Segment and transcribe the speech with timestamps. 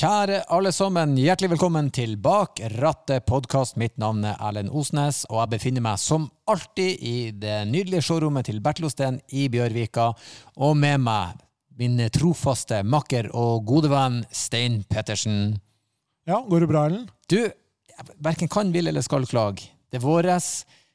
[0.00, 3.74] Kjære alle sammen, hjertelig velkommen til Bak rattet podkast.
[3.76, 8.48] Mitt navn er Erlend Osnes, og jeg befinner meg som alltid i det nydelige showrommet
[8.48, 10.06] til Bertlosten i Bjørvika.
[10.64, 11.36] Og med meg
[11.76, 15.58] min trofaste makker og gode venn Stein Pettersen.
[16.24, 17.12] Ja, går det bra, Erlend?
[17.28, 17.42] Du,
[18.24, 19.68] verken kan, vil eller skal klage.
[19.92, 20.52] Det er våres.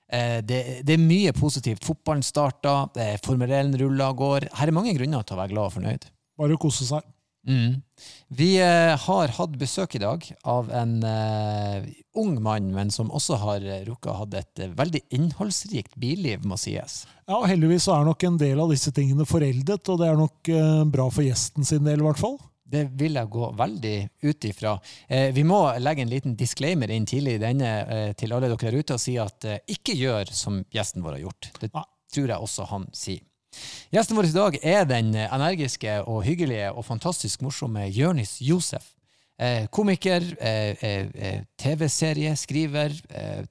[0.10, 1.86] Eh, det, det, er mye positivt.
[1.86, 2.90] Fotballen starter,
[3.22, 4.50] Formel 1 ruller og går.
[4.58, 6.10] Her er mange grunner til å være glad og fornøyd.
[6.42, 7.06] Bare å kose seg.
[7.48, 7.82] Mm.
[8.28, 11.86] Vi eh, har hatt besøk i dag av en uh,
[12.18, 16.58] ung mann, men som også har rukket å ha et uh, veldig innholdsrikt billiv, må
[16.60, 17.04] sies.
[17.28, 20.52] Ja, og heldigvis er nok en del av disse tingene foreldet, og det er nok
[20.94, 22.38] bra for gjesten sin del, i hvert fall.
[22.66, 24.72] Det vil jeg gå veldig ut ifra.
[25.34, 27.70] vi må legge en liten disclaimer inn tidlig i denne
[28.18, 31.52] til alle dere der ute og si at ikke gjør som gjesten vår har gjort.
[31.62, 33.22] Det tror jeg også han sier.
[33.94, 38.96] Gjesten vår i dag er den energiske og hyggelige og fantastisk morsomme Jørnis Josef.
[39.36, 42.92] Eh, komiker, eh, eh, eh TV-serieskriver,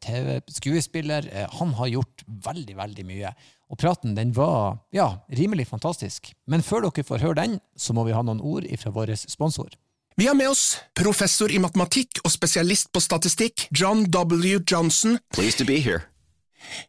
[0.00, 1.48] TV-skuespiller.
[1.58, 3.34] Han har gjort veldig, veldig mye.
[3.70, 6.32] Og praten den var ja, rimelig fantastisk.
[6.47, 9.69] Men før dere får høre den, så må vi ha noen ord fra vår sponsor.
[10.16, 14.60] Vi har med oss professor i matematikk og spesialist på statistikk, John W.
[14.70, 15.19] Johnson.
[15.34, 16.13] Pleased to be here.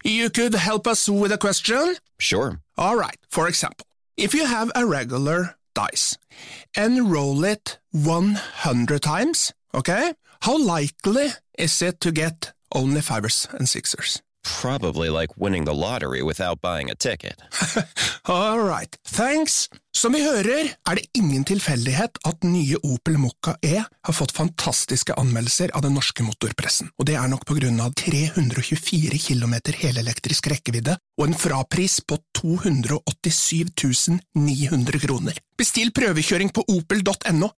[0.03, 1.95] You could help us with a question?
[2.19, 2.59] Sure.
[2.77, 3.85] All right, for example,
[4.17, 6.17] if you have a regular dice
[6.75, 13.67] and roll it 100 times, okay, how likely is it to get only fivers and
[13.67, 14.21] sixers?
[14.45, 17.41] Probably like winning the lottery without buying a ticket.
[18.25, 19.69] All right, thanks.
[19.95, 25.15] Som vi hører, er det ingen tilfeldighet at nye Opel Mokka E har fått fantastiske
[25.17, 30.51] anmeldelser av den norske motorpressen, og det er nok på grunn av 324 km helelektrisk
[30.51, 35.39] rekkevidde og en frapris på 287 900 kroner.
[35.57, 37.49] Bestill prøvekjøring på opel.no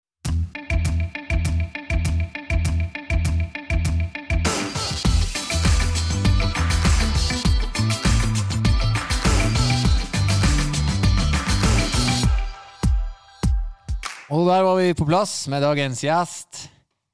[14.28, 16.66] Og der var vi på plass med dagens gjest.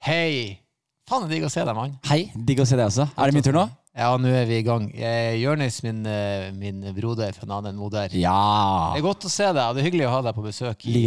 [0.02, 0.58] Hei!
[1.06, 1.92] Faen, det er digg å se deg, mann.
[2.10, 3.06] Hei, digg å se deg også.
[3.14, 3.68] Er det min tur nå?
[3.94, 4.88] Ja, nå er vi i gang.
[4.98, 8.16] Eh, Jørnis, min, eh, min broder fra en annen moder.
[8.18, 8.96] Ja!
[8.96, 10.88] Det er godt å se deg, og det er hyggelig å ha deg på besøk
[10.90, 11.04] i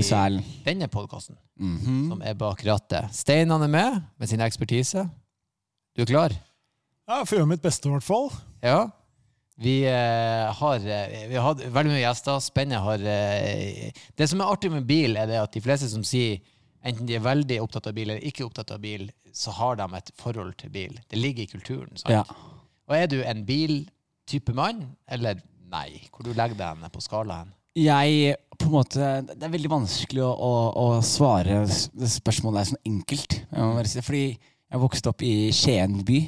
[0.69, 2.09] denne podkasten, mm -hmm.
[2.13, 3.11] som er bak rattet.
[3.11, 5.09] Steinan er med med sin ekspertise.
[5.97, 6.31] Du er klar?
[7.09, 8.31] Ja, jeg får gjøre mitt beste, i hvert fall.
[8.63, 8.91] Ja.
[9.57, 12.41] Vi, eh, har, eh, vi har veldig mye gjester.
[12.45, 16.05] Spennet har eh, Det som er artig med bil, er det at de fleste som
[16.05, 16.43] sier
[16.87, 19.87] enten de er veldig opptatt av bil eller ikke opptatt av bil, så har de
[19.97, 21.01] et forhold til bil.
[21.09, 21.97] Det ligger i kulturen.
[22.09, 22.23] Ja.
[22.87, 25.41] Og er du en biltype mann, eller
[25.73, 26.05] nei?
[26.13, 27.55] Hvor du legger deg på skalaen?
[27.77, 30.53] Jeg, på en måte, Det er veldig vanskelig å, å,
[30.85, 33.41] å svare det spørsmålet er sånn enkelt.
[34.05, 36.23] Fordi jeg vokste opp i Skien by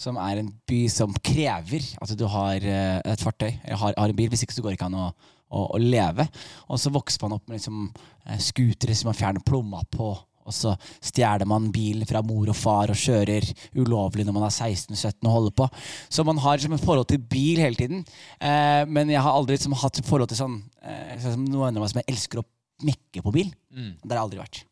[0.00, 4.12] som er en by som krever at du har eh, et fartøy, eller har, har
[4.12, 4.30] en bil.
[4.32, 5.10] Hvis ikke så går det ikke an å,
[5.50, 6.26] å, å leve.
[6.70, 7.86] Og så vokser man opp med liksom,
[8.24, 10.14] eh, scootere som man fjerner plomma på.
[10.50, 10.72] Og så
[11.04, 13.44] stjeler man bilen fra mor og far og kjører
[13.76, 15.68] ulovlig når man er 16-17 og holder på.
[16.08, 18.02] Så man har liksom et forhold til bil hele tiden.
[18.40, 21.92] Eh, men jeg har aldri liksom, hatt forhold til sånn eh, sånn noen av meg
[21.92, 22.48] som jeg elsker å
[22.88, 23.52] mekke på bil.
[23.68, 23.94] Mm.
[24.00, 24.64] Det har jeg aldri vært.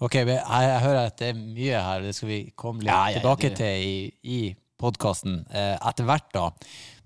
[0.00, 3.02] Ok, jeg, jeg, hører at det er mye her, det skal vi komme litt ja,
[3.10, 3.58] ja, tilbake det...
[3.60, 3.96] til i,
[4.36, 4.40] i
[4.80, 6.28] podkasten eh, etter hvert.
[6.34, 6.50] da.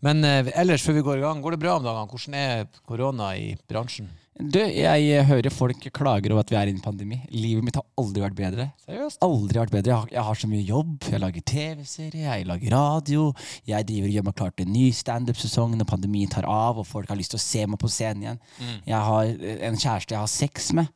[0.04, 2.08] Men eh, ellers, før vi går i gang, går det bra om dagene?
[2.10, 4.10] Hvordan er korona i bransjen?
[4.40, 7.18] Du, jeg hører folk klager over at vi er i en pandemi.
[7.34, 8.66] Livet mitt har aldri vært bedre.
[8.86, 9.20] Seriøst?
[9.26, 9.90] Aldri vært bedre.
[9.90, 10.94] Jeg har, jeg har så mye jobb.
[11.12, 13.26] Jeg lager TV-serie, jeg lager radio.
[13.68, 16.88] Jeg driver og gjør meg klar til en ny standup-sesong når pandemien tar av og
[16.88, 18.40] folk har lyst til å se meg på scenen igjen.
[18.62, 18.80] Mm.
[18.88, 19.34] Jeg har
[19.68, 20.88] en kjæreste jeg har sex med.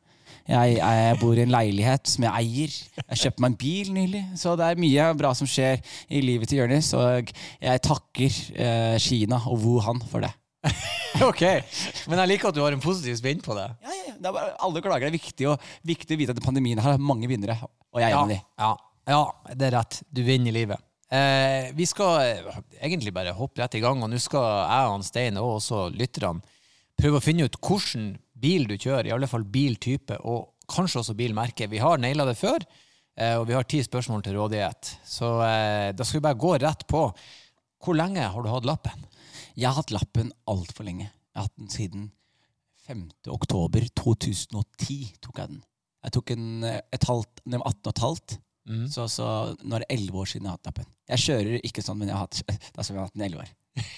[0.45, 2.73] Jeg, jeg, bor i en leilighet som jeg eier.
[3.01, 4.23] Jeg kjøpte meg en bil nylig.
[4.37, 5.81] Så det er mye bra som skjer
[6.13, 6.91] i livet til Jonis.
[6.97, 7.31] Og
[7.63, 10.31] jeg takker eh, Kina og Wuhan for det.
[11.29, 11.43] ok,
[12.09, 13.67] Men jeg liker at du har en positiv spinn på det.
[13.85, 15.07] Ja, ja, det bare, alle klager.
[15.07, 17.57] Det er viktig, og, viktig å vite at pandemien har mange vinnere.
[17.93, 18.41] Og jeg er ja, en av de.
[18.61, 18.73] Ja,
[19.15, 20.01] ja, det er rett.
[20.09, 20.81] Du vinner i livet.
[21.13, 25.05] Eh, vi skal eh, egentlig bare hoppe rett i gang, og nå skal jeg og
[25.05, 26.41] Stein og også lytterne
[26.97, 31.15] prøve å finne ut hvordan bil du kjører, i alle fall biltype, og kanskje også
[31.17, 31.69] bilmerke.
[31.71, 32.63] Vi har naila det før,
[33.17, 34.95] eh, og vi har ti spørsmål til rådighet.
[35.07, 37.07] Så eh, da skal vi bare gå rett på.
[37.85, 39.05] Hvor lenge har du hatt lappen?
[39.55, 41.07] Jeg har hatt lappen altfor lenge.
[41.07, 42.09] Jeg har hatt den siden
[42.85, 43.05] 5.
[43.33, 45.15] oktober 2010.
[45.21, 45.63] tok jeg den.
[46.05, 48.37] Jeg tok den eh, et halvt, 18 og et halvt.
[48.65, 48.85] Mm.
[48.89, 49.27] Så, så
[49.61, 50.87] nå er det 11 år siden jeg har hatt lappen.
[51.13, 52.41] Jeg kjører ikke sånn, men jeg har hatt,
[52.75, 53.51] da jeg har hatt den 11 år.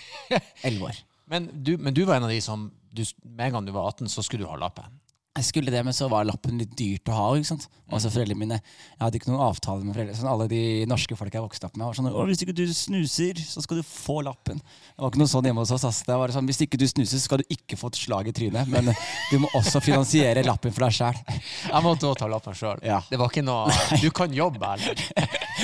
[0.68, 1.06] 11 år.
[1.28, 3.92] Men du, men du, var en av de som du, med en gang du var
[3.94, 4.98] 18, så skulle du ha lappen?
[5.38, 7.26] Jeg skulle det, men så var lappen litt dyrt å ha.
[7.38, 7.68] ikke sant?
[7.94, 10.18] Altså foreldrene mine, Jeg hadde ikke noen avtale med foreldrene.
[10.18, 12.66] Sånn alle de norske folk jeg vokste opp med, var sånn Å, 'Hvis ikke du
[12.74, 14.58] snuser, så skal du få lappen'.
[14.58, 15.86] Det var ikke noe sånn hjemme hos oss.
[15.86, 16.02] ass.
[16.10, 18.34] Det var sånn, Hvis ikke du snuser, så skal du ikke få et slag i
[18.34, 18.68] trynet.
[18.68, 18.90] Men
[19.32, 21.14] du må også finansiere lappen for deg sjæl.
[21.74, 22.80] Jeg måtte også ta lappen sjøl.
[22.82, 23.02] Ja.
[23.06, 23.70] Det var ikke noe
[24.02, 24.98] Du kan jobbe, eller?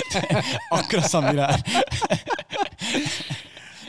[0.78, 1.58] Akkurat samme greier.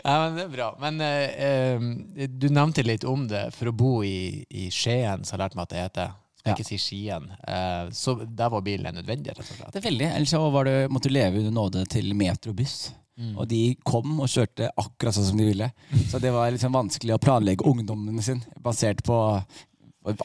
[0.05, 0.67] Ja, men det er bra.
[0.83, 3.47] Men eh, eh, du nevnte litt om det.
[3.57, 6.13] For å bo i, i Skien, så har jeg lært meg at det heter.
[6.45, 6.55] Jeg Ja.
[6.59, 7.31] ikke si Skien.
[7.49, 9.71] Eh, så der var bilen nødvendig, rett og slett.
[9.73, 10.11] Det er veldig.
[10.19, 12.93] Ellers så var det, måtte du leve under nåde til metrobuss.
[13.39, 15.69] Og de kom og kjørte akkurat sånn som de ville.
[16.11, 19.17] Så det var liksom vanskelig å planlegge ungdommen sin basert på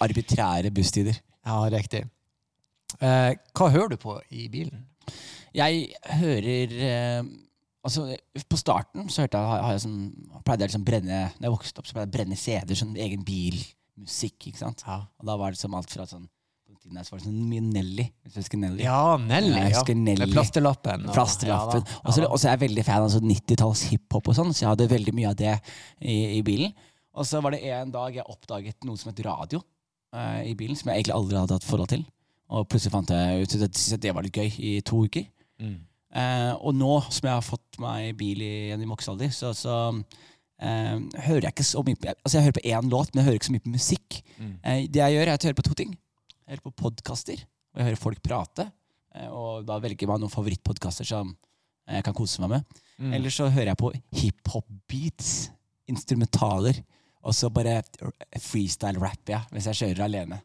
[0.02, 1.20] arbitrære busstider.
[1.46, 2.04] Ja, riktig.
[3.00, 4.88] Eh, hva hører du på i bilen?
[5.56, 7.24] Jeg hører eh,
[7.86, 8.10] Altså,
[8.52, 10.00] På starten så hørte jeg, har jeg sånn,
[10.44, 12.76] pleide jeg liksom brenne Når jeg vokste opp, så pleide jeg å brenne CD-er.
[12.76, 14.50] Sånn egen bilmusikk.
[14.52, 14.84] ikke sant?
[14.88, 17.22] Ja, Og da var det som alt fra sånn På den tiden her så var
[17.22, 18.06] det sånn mye Nelly.
[18.26, 18.84] Hvis du husker Nelly?
[18.84, 19.56] ja Nelly.
[19.56, 19.84] Jeg Ja.
[19.96, 20.26] Nelly.
[20.26, 21.08] Med plasterlappen.
[21.08, 21.86] og- Plasterlappen.
[21.88, 22.02] Ja.
[22.04, 24.70] Og så Ja, er jeg veldig fan av sånn 90-talls hiphop og sånn, så jeg
[24.76, 25.62] hadde veldig mye av det
[26.02, 26.74] i, i bilen.
[27.16, 29.64] Og så var det en dag jeg oppdaget noe som het radio
[30.14, 32.06] uh, i bilen, som jeg egentlig aldri hadde hatt forhold til.
[32.50, 35.26] Og plutselig fant jeg ut at det var litt gøy i to uker.
[35.60, 35.80] Mm.
[36.10, 39.76] Eh, og nå som jeg har fått meg bil igjen i voksen alder, så, så
[40.58, 40.96] eh,
[41.28, 43.40] hører jeg ikke så mye på Altså jeg hører på én låt, men jeg hører
[43.42, 44.20] ikke så mye på musikk.
[44.40, 44.56] Mm.
[44.64, 45.94] Eh, det jeg gjør, er at jeg hører på to ting.
[46.40, 48.70] Jeg hører på podkaster, og jeg hører folk prate.
[49.16, 51.36] Eh, og da velger man noen favorittpodkaster som
[51.90, 52.82] jeg kan kose meg med.
[53.00, 53.14] Mm.
[53.18, 55.34] Eller så hører jeg på hiphop-beats,
[55.90, 56.82] instrumentaler.
[57.26, 57.82] Og så bare
[58.40, 60.38] freestyle-rapper jeg hvis jeg kjører alene.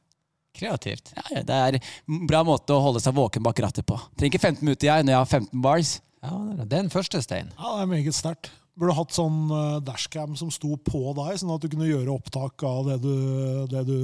[0.55, 1.13] Kreativt.
[1.17, 3.97] Ja, ja, det er en bra måte å holde seg våken bak rattet på.
[4.15, 5.95] Trenger ikke 15 minutter jeg når jeg har 15 bars.
[6.25, 7.51] Ja, det er- den første stein.
[7.59, 8.51] Ja, det er meget sterkt.
[8.77, 12.63] Burde hatt sånn eh, dashcam som sto på deg, sånn at du kunne gjøre opptak
[12.67, 13.99] av det du, det du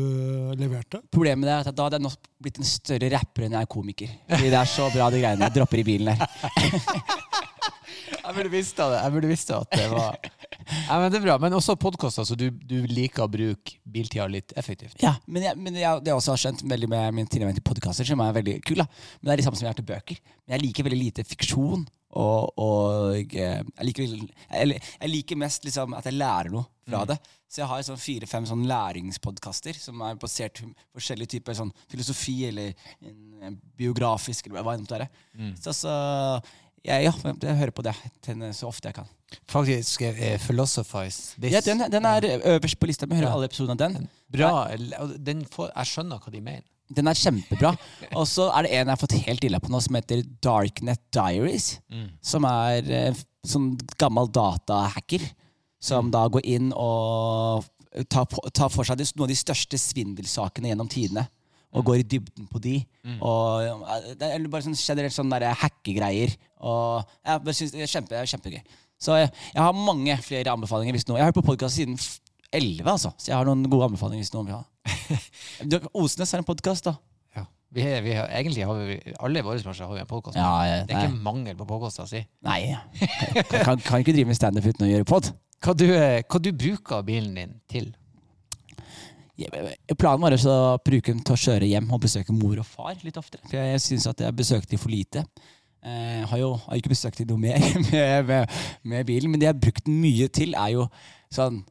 [0.60, 1.00] leverte.
[1.10, 4.12] Problemet er at da hadde jeg blitt en større rapper enn jeg er komiker.
[4.28, 6.22] Fordi det er så bra, de greiene jeg dropper i bilen der.
[8.10, 8.88] Jeg burde visst det.
[8.96, 11.36] Jeg burde visst at det var Nei, men Det er bra.
[11.42, 14.98] Men også podkaster, så du, du liker å bruke biltida litt effektivt.
[15.02, 17.66] Ja, men, jeg, men jeg, det jeg også har skjønt veldig med min tilnærming til
[17.66, 18.86] podkaster, som er veldig kul, da.
[19.20, 20.20] Men det er det samme som jeg har til bøker.
[20.44, 21.88] Men jeg liker veldig lite fiksjon.
[22.20, 24.14] Og, og eh, jeg, liker,
[24.50, 27.20] jeg liker mest liksom at jeg lærer noe fra det.
[27.50, 32.36] Så jeg har sånn fire-fem sånn læringspodkaster som er basert på forskjellige typer sånn filosofi
[32.46, 33.16] eller en,
[33.46, 35.08] en biografisk eller hva det måtte være.
[35.58, 35.94] Så, så
[36.84, 37.12] jeg, ja,
[37.42, 37.94] jeg hører på det
[38.56, 39.08] så ofte jeg kan.
[39.50, 41.52] Faktisk uh, Philosophize This.
[41.52, 43.06] Ja, den, den er øverst på lista.
[43.06, 43.34] Vi hører Ja.
[43.36, 44.08] alle episodene av den.
[44.32, 44.50] Bra.
[45.52, 46.64] får, jeg skjønner hva de mener.
[46.90, 47.74] Den er kjempebra.
[48.18, 51.02] Og så er det en jeg har fått helt ille på nå, som heter Darknet
[51.14, 51.68] Diaries.
[52.22, 53.68] Som er en sånn
[54.00, 55.28] gammel datahacker.
[55.80, 57.64] Som da går inn og
[58.10, 61.28] tar, tar for seg noen av de største svindelsakene gjennom tidene.
[61.70, 62.76] Og går i dybden på de.
[63.22, 66.32] Og eh, Det er bare sånn generelt sånn der hackegreier.
[66.66, 68.62] Og jeg synes det er kjempe, kjempegøy.
[69.00, 70.96] Så jeg, jeg har mange flere anbefalinger.
[70.96, 71.16] Hvis noe.
[71.20, 71.94] Jeg har hørt på podkast siden
[72.52, 73.12] 11, altså.
[73.16, 74.64] Så jeg har noen gode anbefalinger hvis noen vil ha.
[75.70, 76.96] Du, Osnes har en podkast, da.
[77.36, 77.46] Ja.
[77.70, 80.40] Vi, har, vi har, egentlig har vi alle i vår bransje har vi en podkast.
[80.40, 82.24] Ja, ja, det er ikke mangel på podkaster å si.
[82.46, 85.30] Nei, kan, kan, kan ikke drive med standup uten å gjøre pod.
[85.60, 87.90] Hva du, eh, hva du bruker bilen din til?
[89.98, 93.18] Planen var å bruke den til å kjøre hjem og besøke mor og far litt
[93.20, 93.42] oftere.
[93.48, 95.24] For jeg syns at jeg besøkte dem for lite.
[95.80, 98.58] Jeg har jo har ikke besøkt dem noe mer med, med,
[98.92, 100.84] med bilen, men det jeg har brukt den mye til, er jo
[101.32, 101.62] sånn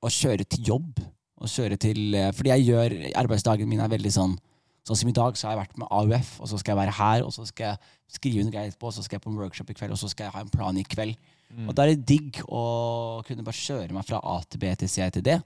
[0.00, 1.00] å kjøre til jobb.
[1.40, 4.38] Og kjøre til, eh, fordi jeg gjør arbeidsdagen min er veldig sånn
[4.80, 6.94] Sånn som i dag, så har jeg vært med AUF, og så skal jeg være
[6.96, 9.36] her, og så skal jeg skrive under greier etterpå, og så skal jeg på en
[9.36, 11.18] workshop i kveld, og så skal jeg ha en plan i kveld.
[11.68, 12.62] Og da er det digg å
[13.28, 15.36] kunne bare kjøre meg fra A til B til C til D.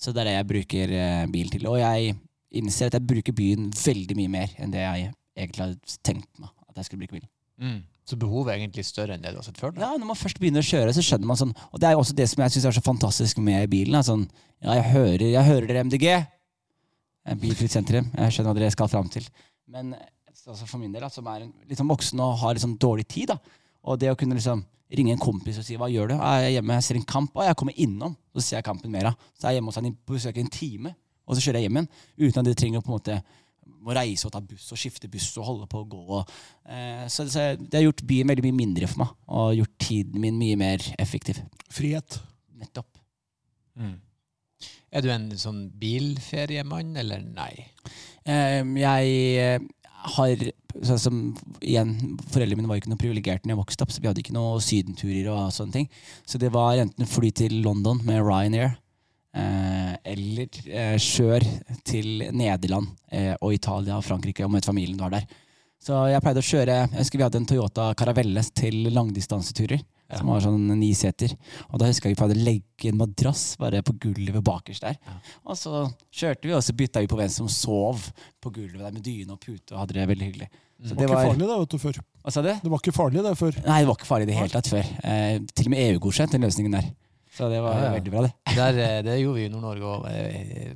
[0.00, 1.66] Så det er det jeg bruker eh, bil til.
[1.68, 2.14] Og jeg
[2.56, 6.50] innser at jeg bruker byen veldig mye mer enn det jeg egentlig hadde tenkt meg
[6.70, 7.82] at jeg skulle bruke bilen.
[8.08, 9.74] Så behovet er egentlig større enn det du har sett før?
[9.76, 9.84] da?
[9.84, 12.00] Ja, Når man først begynner å kjøre, så skjønner man sånn Og det er jo
[12.00, 13.94] også det som jeg syns er så fantastisk med bilen.
[13.98, 14.24] Er sånn,
[14.64, 16.06] ja, jeg hører, jeg hører dere MDG.
[17.44, 18.08] Bilfritt sentrum.
[18.16, 19.28] Jeg skjønner hva dere skal fram til.
[19.70, 23.06] Men altså for min del, da, som er litt sånn voksen og har sånn dårlig
[23.12, 23.36] tid, da,
[23.86, 24.64] og det å kunne liksom
[24.96, 27.34] ringe en kompis og si 'hva gjør du?' 'Jeg er hjemme, jeg ser en kamp.'
[27.34, 29.14] 'Å, jeg kommer innom.' Så ser jeg kampen mer av.
[29.38, 30.94] Så er jeg hjemme hos han på besøk i en time,
[31.26, 31.88] og så kjører jeg hjem igjen.
[32.18, 33.22] Uten at de trenger å på en måte
[33.80, 36.02] må reise og ta buss og skifte buss og holde på å gå.
[36.18, 36.32] Og,
[36.68, 40.20] eh, så, så det har gjort byen veldig mye mindre for meg, og gjort tiden
[40.20, 41.40] min mye mer effektiv.
[41.72, 42.20] Frihet.
[42.60, 42.90] Nettopp.
[44.90, 47.52] Er du en sånn bilferiemann, eller nei?
[48.26, 49.68] Eh, jeg eh,
[50.16, 50.44] har
[51.02, 51.16] som,
[51.60, 51.96] igjen,
[52.30, 54.60] Foreldrene mine var ikke noe privilegerte da jeg vokste opp, så vi hadde ikke noe
[54.64, 55.88] sydenturer og sånne ting.
[56.24, 58.76] Så det var enten fly til London med Ryanair,
[59.30, 61.44] Eh, eller eh, kjør
[61.86, 65.28] til Nederland eh, og Italia og Frankrike og et familien har der.
[65.80, 69.84] Så jeg pleide å kjøre Jeg husker vi hadde en Toyota Caravelle til langdistanseturer.
[70.18, 71.34] Som var sånn ni seter.
[71.70, 74.98] Og da husker jeg vi pleide å legge en madrass bare på gulvet bakerst der.
[75.44, 78.08] Og så kjørte vi, og så bytta vi på hvem som sov
[78.42, 80.50] på gulvet der med dyne og pute og hadde det veldig hyggelig.
[80.80, 82.00] Så Det var ikke farlig, det, vet du, før.
[82.24, 82.48] Hva sa du?
[82.62, 83.56] Det var ikke farlig, det, før.
[83.66, 84.86] Nei, det var ikke farlig i det hele tatt før.
[85.04, 86.88] Eh, til og med EU-godkjent den løsningen der.
[87.30, 87.90] Så det var Ja, ja.
[87.94, 88.30] veldig bra, det.
[88.58, 90.06] Der, eh, det gjorde vi i Nord-Norge òg.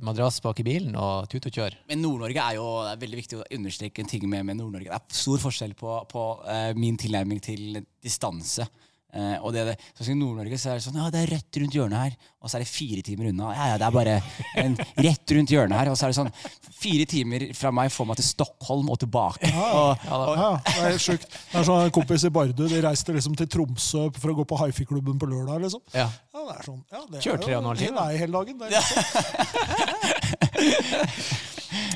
[0.06, 1.74] Madrass bak i bilen og tut og kjør.
[1.88, 4.92] Men Nord-Norge er jo det er veldig viktig å understreke en ting med, med Nord-Norge.
[4.92, 8.68] Det er stor forskjell på, på uh, min tilnærming til distanse.
[9.14, 11.58] Eh, og det, det, sånn I Nord-Norge så er det sånn ja, det er rett
[11.62, 13.52] rundt hjørnet her, og så er det fire timer unna.
[13.54, 14.14] Ja, ja, det er bare
[14.58, 14.74] en
[15.06, 16.32] rett rundt hjørnet her, og så er det sånn
[16.74, 19.52] fire timer fra meg får meg til Stockholm og tilbake.
[19.54, 21.28] Og, Ja, ja, det er helt sjukt.
[21.30, 24.48] Det er sånn en kompis i Bardu de reiste liksom til Tromsø for å gå
[24.50, 25.62] på hifi-klubben på lørdag.
[25.62, 25.82] liksom.
[25.94, 26.08] Ja.
[26.34, 27.96] Ja, det er sånn, ja, det Kjør tre og en jo halv time.
[28.00, 28.54] Nei, hele dagen.
[28.58, 28.98] Det er liksom.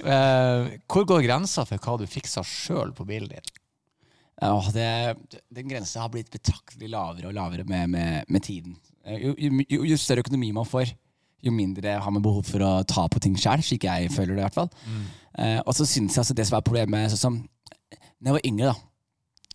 [0.07, 0.61] uh,
[0.95, 3.58] hvor går grensa for hva du fikser sjøl på bilen din?
[4.39, 4.89] Ja, det,
[5.51, 8.77] den grensa har blitt betraktelig lavere og lavere med, med, med tiden.
[9.05, 9.35] Eh, Jo,
[9.67, 10.93] jo, jo, større økonomi man får,
[11.43, 13.63] jo mindre har man behov for å ta på ting sjøl.
[13.65, 14.71] Slik jeg føler det, i hvert fall.
[15.39, 17.41] Eh, og så synes jeg altså det som er problemet sånn som
[18.19, 18.75] Når jeg var yngre, da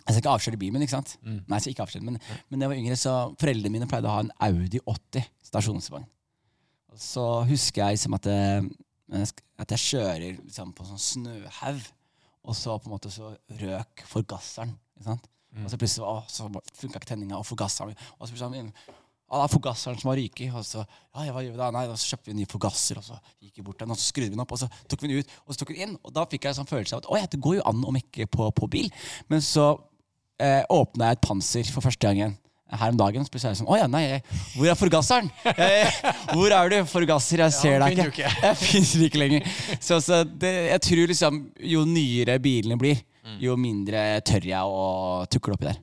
[0.04, 1.16] Jeg skal ikke avsløre bilen min, ikke sant?
[1.48, 2.44] Nei, jeg skal ikke avsløre men, mm.
[2.50, 6.08] men når jeg var yngre, så foreldrene mine pleide å ha en Audi 80 stasjonsvogn.
[7.00, 9.26] Så husker jeg liksom at, eh,
[9.64, 11.84] at jeg kjører liksom, på sånn snøhaug.
[12.44, 13.32] Og så på en måte så
[13.62, 14.74] røk forgasseren.
[14.98, 15.30] Ikke sant?
[15.62, 18.72] Og så plutselig å, så funka ikke tenninga, og forgasseren Og så plutselig
[19.34, 20.52] ja, det er forgasseren som har ryket.
[20.54, 21.70] Og så ja, ja, hva gjør vi da?
[21.74, 24.12] Nei, da kjøpte vi en ny forgasser, og så gikk vi bort den, og så
[24.12, 25.88] skrudde vi den opp, og så tok vi den ut, og så tok vi den
[25.88, 25.96] inn.
[26.04, 27.98] Og da fikk jeg en sånn følelse av at oi, det går jo an om
[27.98, 28.92] ikke på, på bil.
[29.34, 29.72] Men så
[30.38, 32.38] eh, åpna jeg et panser for første gangen
[32.80, 33.24] her om dagen.
[33.26, 34.24] Så plutselig er jeg sånn Å ja, nei, jeg,
[34.58, 35.32] hvor er forgasseren?
[35.46, 35.88] Jeg,
[36.34, 37.44] hvor er du, forgasser?
[37.46, 38.12] Jeg ser Ja, deg ikke.
[38.12, 38.36] ikke.
[38.50, 39.50] Jeg finner ikke lenger.
[39.80, 41.42] Så, så det, jeg tror liksom
[41.74, 43.38] jo nyere bilene blir, Mm.
[43.40, 45.78] jo mindre tør jeg å tukle oppi der.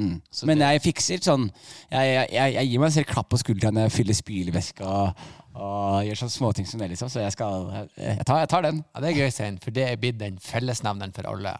[0.00, 0.14] Mm.
[0.32, 1.44] Så Men jeg fikser sånn
[1.92, 5.20] Jeg, jeg, jeg, gir meg selv klapp på skulderen når jeg fyller spylevæske og,
[5.54, 7.12] og gjør sånne småting som det, liksom.
[7.12, 7.68] Så jeg skal
[8.00, 8.80] jeg, tar, jeg tar den.
[8.90, 11.52] Ja, Det er gøy, Sein, for det er blitt den fellesnevneren for alle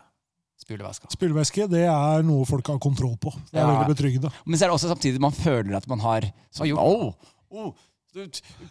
[0.65, 1.13] spylevæsker.
[1.13, 3.33] Spylevæske det er noe folk har kontroll på.
[3.53, 3.71] Det er Ja.
[3.73, 4.33] veldig betryggende.
[4.47, 7.13] Men så er det også samtidig man føler at man har sånn, oh,
[7.53, 7.73] oh,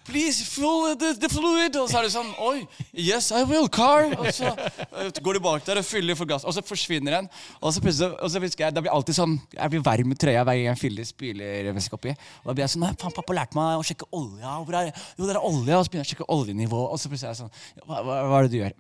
[0.08, 1.76] Please fill the, the fluid!
[1.76, 2.62] Og så er det sånn Oi,
[2.96, 4.08] yes, I will, car!
[4.16, 7.28] Og så eh, går du bak der og fyller for gass, og så forsvinner den.
[7.60, 10.18] Og så plutselig, og så husker jeg, Da blir alltid sånn Jeg blir varm i
[10.24, 12.14] trøya hver gang jeg fyller spylervæske oppi.
[12.44, 14.56] Og da blir jeg sånn Nei, faen, pappa lærte meg å sjekke olja.
[14.64, 15.76] Hvor er, jo, det er olje.
[15.78, 18.20] Og så begynner jeg å sjekke oljenivå, og så plutselig er jeg sånn Hva, hva,
[18.32, 18.78] hva er det du gjør?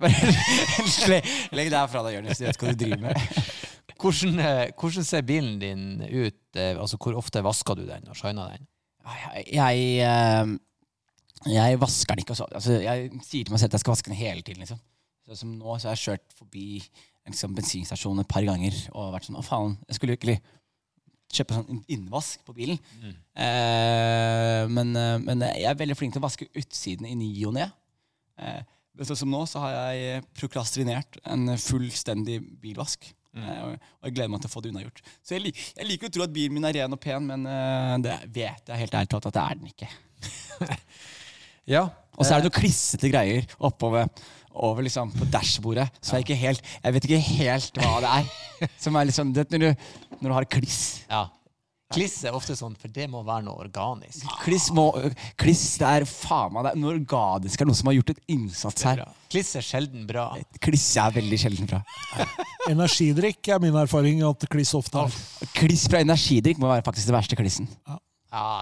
[1.59, 2.39] Legg deg fra deg, Jonis.
[2.39, 3.41] Du vet hva du driver med.
[4.03, 6.39] Hvordan, eh, hvordan ser bilen din ut?
[6.55, 8.67] eh, Altså, Hvor ofte vasker du den og shiner den?
[9.03, 12.35] Jeg, jeg, eh, jeg vasker den ikke.
[12.35, 12.47] Også.
[12.55, 14.63] Altså, jeg sier til meg selv at jeg skal vaske den hele tiden.
[14.63, 14.79] Liksom.
[15.27, 16.67] Så som nå så har jeg kjørt forbi
[17.27, 20.37] liksom, bensinstasjon et par ganger og vært sånn Å, faen, jeg skulle virkelig
[21.33, 22.79] kjøpe sånn innvask på bilen.
[23.01, 27.55] Eh, men, eh, men jeg er veldig flink til å vaske utsiden i ny og
[27.57, 27.67] ne.
[28.37, 28.61] Eh,
[28.93, 33.07] men sånn som nå så har jeg prokrastinert en fullstendig bilvask.
[33.33, 35.01] Eh, og og jeg gleder meg til å få det unnagjort.
[35.23, 37.47] Så jeg, lik, jeg liker å tro at bilen min er ren og pen, men
[37.47, 39.91] uh, det vet jeg helt ærlig talt at det er den ikke.
[41.63, 41.85] Ja.
[42.19, 44.09] Og så er det noen klissete greier oppover
[44.51, 45.85] over liksom på dashbordet.
[46.03, 48.67] Så jeg, ikke helt, jeg vet ikke helt hva det er.
[48.83, 50.83] Som er sånn, det, når, du, når du har kliss.
[51.07, 51.23] ja.
[51.93, 54.23] Kliss er ofte sånn, for det må være noe organisk.
[54.41, 54.87] Kliss, må,
[55.37, 57.57] kliss det er faen meg det er noe organisk.
[57.59, 59.03] Det er noen som har gjort en innsats her.
[59.33, 60.23] Kliss er sjelden bra.
[60.63, 61.81] Kliss er veldig sjelden bra.
[62.71, 65.19] Energidrikk er min erfaring at kliss ofte er.
[65.57, 67.69] Kliss fra energidrikk må være faktisk det verste klissen.
[67.85, 67.99] Ja,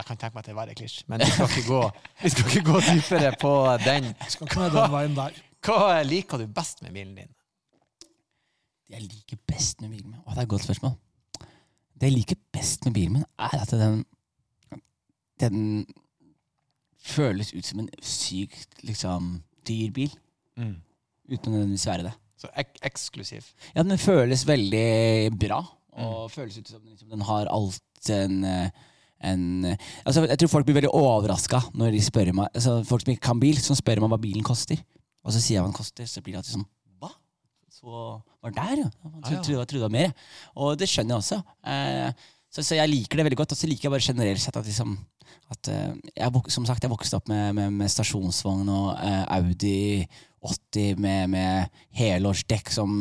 [0.02, 1.84] jeg kan tenke meg at det er verre klisj, men vi skal ikke gå,
[2.26, 3.52] vi skal ikke gå dypere på
[3.86, 4.10] den.
[4.28, 5.38] Skal ikke ned den veien der.
[5.64, 7.32] Hva liker du best med bilen din?
[8.92, 10.98] Jeg liker best med bilen min Å, det er et godt spørsmål.
[12.02, 14.02] Det jeg liker best med bilen min, er at den
[15.42, 15.86] Den
[17.02, 20.12] føles ut som en sykt liksom dyr bil.
[21.32, 22.14] Uten å nødvendigvis være det.
[22.42, 23.46] Så ek eksklusiv.
[23.76, 25.62] Ja, den føles veldig bra.
[26.02, 28.44] Og føles ut som liksom, den har alt en,
[29.22, 29.44] en
[30.06, 33.28] altså, Jeg tror folk blir veldig overraska når de spør meg altså, Folk som ikke
[33.28, 34.82] kan bil, som spør meg hva bilen koster.
[35.22, 36.70] Og så sier jeg hva den koster, så blir det alltid sånn?
[37.82, 38.04] Så
[38.42, 38.90] var der, jo.
[38.90, 40.14] Jeg trodde, Ah, trodde, det var mer.
[40.56, 41.40] Og det skjønner jeg også.
[41.66, 43.56] Eh, så, så jeg liker det veldig godt.
[43.56, 45.00] Og så liker jeg bare generelt sett at liksom
[45.52, 50.06] at eh, jeg, Som sagt, jeg vokste opp med, med, med stasjonsvogn og eh, Audi
[50.42, 52.94] 80 med, med helårsdekk som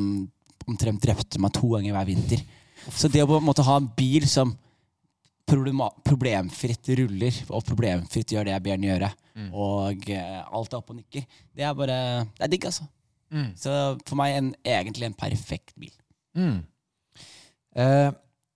[0.68, 2.42] omtrent drepte meg to ganger hver vinter.
[2.90, 4.52] Så det å på en måte ha en bil som
[5.50, 9.08] problemfritt ruller og problemfritt gjør det jeg ber den gjøre,
[9.56, 11.24] og eh, alt er oppe og nikker,
[11.56, 11.96] det er bare
[12.36, 12.86] Det er digg, altså.
[13.30, 13.50] Mm.
[13.56, 13.72] Så
[14.06, 15.92] for meg en, egentlig en perfekt bil.
[16.38, 16.60] Mm.
[17.76, 18.10] Eh,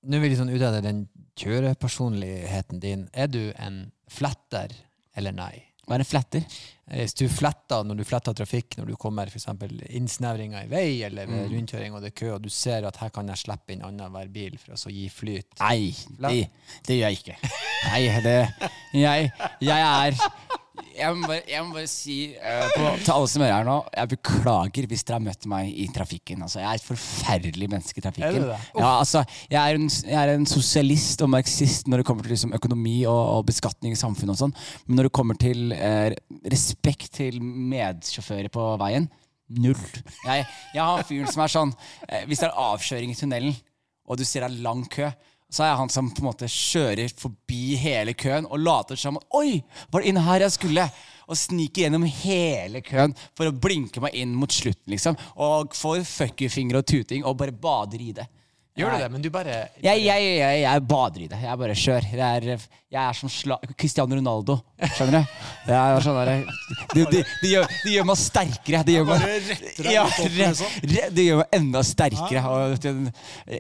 [0.04, 1.04] Nå vil jeg sånn utrede den
[1.40, 3.06] kjørepersonligheten din.
[3.16, 4.74] Er du en fletter
[5.16, 5.54] eller nei?
[5.84, 6.44] Hva er en flatter?
[6.88, 9.46] Eh, Hvis du fletter når du fletter trafikk, når du kommer f.eks.
[9.96, 11.52] innsnevringer i vei eller ved Mm.
[11.54, 14.28] rundkjøring og det er kø, og du ser at her kan jeg slippe inn annenhver
[14.32, 15.56] bil for å så gi flyt.
[15.60, 16.50] Nei, det,
[16.86, 17.36] det gjør jeg ikke.
[17.84, 18.36] Nei, det
[18.94, 20.14] Jeg, jeg er
[20.94, 23.76] jeg må bare, jeg må bare si uh, på, til alle som hører her nå,
[23.96, 26.44] jeg beklager hvis dere har møtt meg i trafikken.
[26.46, 28.46] Altså, jeg er et forferdelig menneske i trafikken.
[28.78, 32.34] Ja, altså, jeg, er en, jeg er en sosialist og marxist når det kommer til
[32.36, 34.36] liksom, økonomi og, og beskatning i samfunnet.
[34.36, 34.56] og sånn.
[34.86, 36.08] Men når det kommer til uh,
[36.54, 39.10] respekt til medsjåfører på veien
[39.54, 39.80] null.
[40.24, 43.56] Jeg, jeg har en fyr som er sånn uh, Hvis det er avkjøring i tunnelen,
[44.04, 45.10] og du ser det er lang kø,
[45.52, 49.18] så er jeg han som på en måte kjører forbi hele køen og later som
[49.38, 49.60] Oi,
[49.92, 50.86] var det inn her jeg skulle?
[51.24, 55.16] Og sniker gjennom hele køen for å blinke meg inn mot slutten, liksom.
[55.40, 58.26] Og får fuckyfinger og tuting og bare bader i det.
[58.74, 59.08] Gjør du det?
[59.12, 61.38] Men du bare jeg, jeg, jeg, jeg bader i det.
[61.44, 62.06] Jeg bare kjør.
[62.10, 64.56] Jeg er, jeg er som sla Cristiano Ronaldo.
[64.96, 65.36] Skjønner du?
[65.68, 66.32] Det er sånn der,
[66.94, 68.80] det, det, det, gjør, det gjør meg sterkere.
[68.88, 69.24] Det gjør meg,
[69.94, 70.74] ja, re, liksom.
[70.90, 72.42] re, det gjør meg enda sterkere.
[72.50, 72.94] Og, det,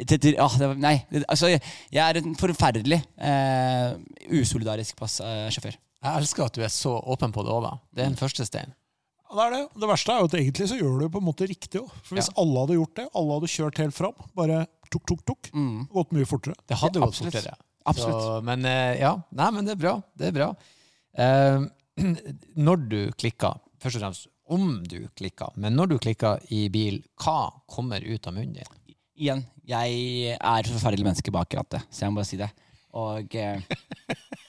[0.02, 1.62] det, det, ah, det, nei, altså, jeg,
[1.94, 2.98] jeg er en forferdelig
[3.30, 3.94] eh,
[4.34, 5.78] usolidarisk pass, eh, sjåfør.
[6.04, 7.76] Jeg elsker at du er så åpen på det òg, da.
[7.94, 8.74] Det er den første stein.
[9.34, 9.62] Det er det.
[9.82, 11.94] Det verste er jo at egentlig så gjør du det på en måte riktig òg.
[12.06, 12.34] For hvis Ja.
[12.42, 14.60] alle hadde gjort det, alle hadde kjørt helt fram, bare
[14.94, 15.86] tuk, tuk, tuk, Mm.
[15.92, 16.56] gått mye fortere.
[16.70, 17.34] Det hadde gått absolutt.
[17.34, 17.56] fortere.
[17.84, 18.22] Absolutt.
[18.22, 19.96] Så, men eh, ja, nei, men det er bra.
[20.16, 20.52] Det er bra.
[21.14, 21.66] Uh,
[22.66, 27.00] når du klikker, først og fremst om du klikker, men når du klikker i bil,
[27.22, 28.96] hva kommer ut av munnen din?
[29.14, 32.50] Igjen, jeg er et forferdelig menneske bak rattet, så jeg må bare si det.
[32.98, 33.62] Og eh,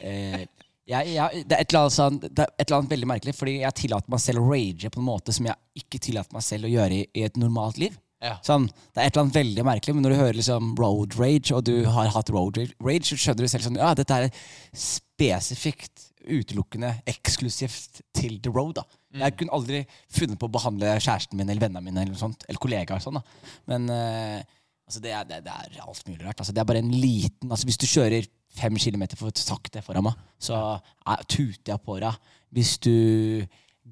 [0.01, 0.41] eh,
[0.85, 3.35] jeg, jeg, det, er et eller annet sånn, det er et eller annet veldig merkelig,
[3.37, 6.45] fordi jeg tillater meg selv å rage på en måte som jeg ikke tillater meg
[6.45, 7.95] selv å gjøre i, i et normalt liv.
[8.25, 8.33] Ja.
[8.45, 11.53] Sånn, det er et eller annet veldig merkelig, men når du hører liksom road rage,
[11.53, 14.29] og du har hatt road rage, så skjønner du selv sånn Ja, dette er
[14.73, 18.79] spesifikt, utelukkende, eksklusivt til the road.
[18.79, 18.85] da.
[19.21, 22.61] Jeg kunne aldri funnet på å behandle kjæresten min eller vennene mine eller sånt, eller
[22.61, 23.03] kollegaer.
[23.03, 23.23] sånn da.
[23.69, 24.39] Men uh,
[24.87, 26.41] altså, det, er, det, det er alt mulig rart.
[26.41, 30.07] Altså, det er bare en liten altså, Hvis du kjører fem kilometer for sakte foran
[30.07, 32.33] meg, så er, tuter jeg på deg.
[32.55, 32.95] Hvis du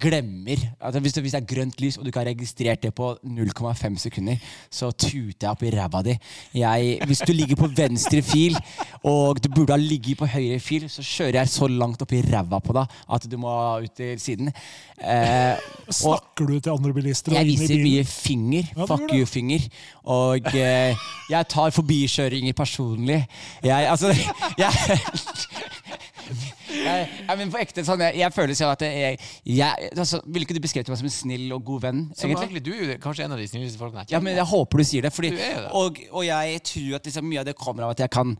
[0.01, 2.93] glemmer altså hvis, det, hvis det er grønt lys, og du ikke har registrert det
[2.97, 4.38] på 0,5 sekunder,
[4.73, 6.15] så tuter jeg opp i ræva di.
[6.58, 8.58] Jeg, hvis du ligger på venstre fil,
[9.03, 12.23] og du burde ha ligget på høyre fil, så kjører jeg så langt opp i
[12.25, 13.53] ræva på deg at du må
[13.86, 14.49] ut til siden.
[14.97, 17.38] Eh, Snakker du til andre bilister?
[17.38, 18.73] jeg viser mye finger.
[18.75, 19.67] Ja, fuck you-finger.
[20.10, 23.21] Og eh, jeg tar forbikjøringer personlig.
[23.63, 24.10] Jeg, altså
[24.58, 24.99] jeg,
[26.23, 29.17] jeg, jeg, men på ekte sånn, jeg, jeg føler sånn at jeg,
[29.49, 32.01] jeg altså, Ville ikke du beskrevet meg som en snill og god venn?
[32.17, 32.63] Som egentlig?
[32.65, 35.07] du er kanskje en av de snilleste folkene jeg Ja, men jeg håper du sier
[35.07, 35.13] det.
[35.15, 35.71] Fordi, Du er det.
[35.71, 38.36] og, og jeg tror at liksom, mye av det kommer av at jeg kan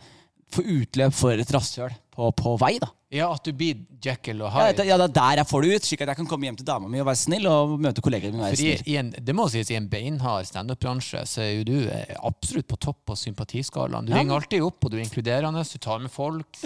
[0.53, 2.76] få utløp for et rasshøl på, på vei.
[2.82, 4.78] da Ja, at du blir Jekyll og ja, Hyde.
[4.80, 6.56] det, ja, det er der jeg får det ut, slik at jeg kan komme hjem
[6.60, 8.84] til dama mi og være snill og møte kollegaer mine og være For snill.
[8.89, 12.67] i en, det må sies, i en beinhard standup-bransje så er jo du eh, absolutt
[12.69, 14.06] på topp på sympatiskalaen.
[14.10, 16.62] Du Ja, ringer alltid opp, og du er inkluderende, du tar med folk.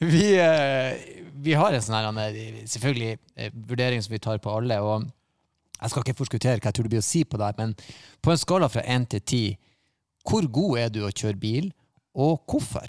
[0.00, 0.96] Vi, eh,
[1.46, 4.80] vi har en sånn her, eh, selvfølgelig vurdering som vi tar på alle.
[4.84, 5.06] og
[5.80, 7.74] Jeg skal ikke forskuttere hva jeg tror det blir å si på det, men
[8.24, 9.42] på en skala fra én til ti,
[10.28, 11.72] hvor god er du å kjøre bil,
[12.16, 12.88] og hvorfor?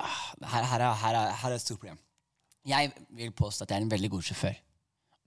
[0.00, 1.98] Her, her, er, her, er, her er et stort problem.
[2.66, 4.56] Jeg vil påstå at jeg er en veldig god sjåfør.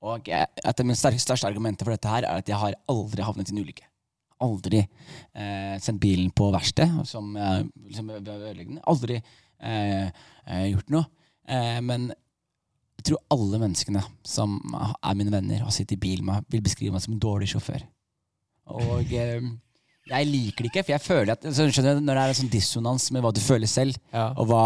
[0.10, 3.24] Og jeg, at Min sterk- største argument for dette her er at jeg har aldri
[3.24, 3.86] havnet i en ulykke.
[4.40, 8.84] Aldri eh, sendt bilen på verksted som eh, liksom, ødeleggende.
[8.88, 11.10] Aldri eh, eh, gjort noe.
[11.50, 12.08] Eh, men
[13.00, 16.96] jeg tror alle menneskene som er mine venner og sitter i bil med vil beskrive
[16.96, 17.84] meg som en dårlig sjåfør.
[18.80, 19.44] Og eh,
[20.10, 22.40] jeg liker det ikke, for jeg føler at så skjønner du, Når det er en
[22.42, 24.30] sånn dissonans med hva du føler selv Ja.
[24.36, 24.64] og hva,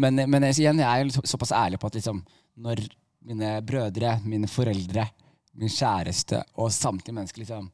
[0.00, 2.22] men, men jeg, igjen, jeg er såpass ærlig på at liksom,
[2.56, 2.84] når
[3.28, 5.04] mine brødre, mine foreldre,
[5.60, 7.66] min kjæreste og samtlige mennesker liksom,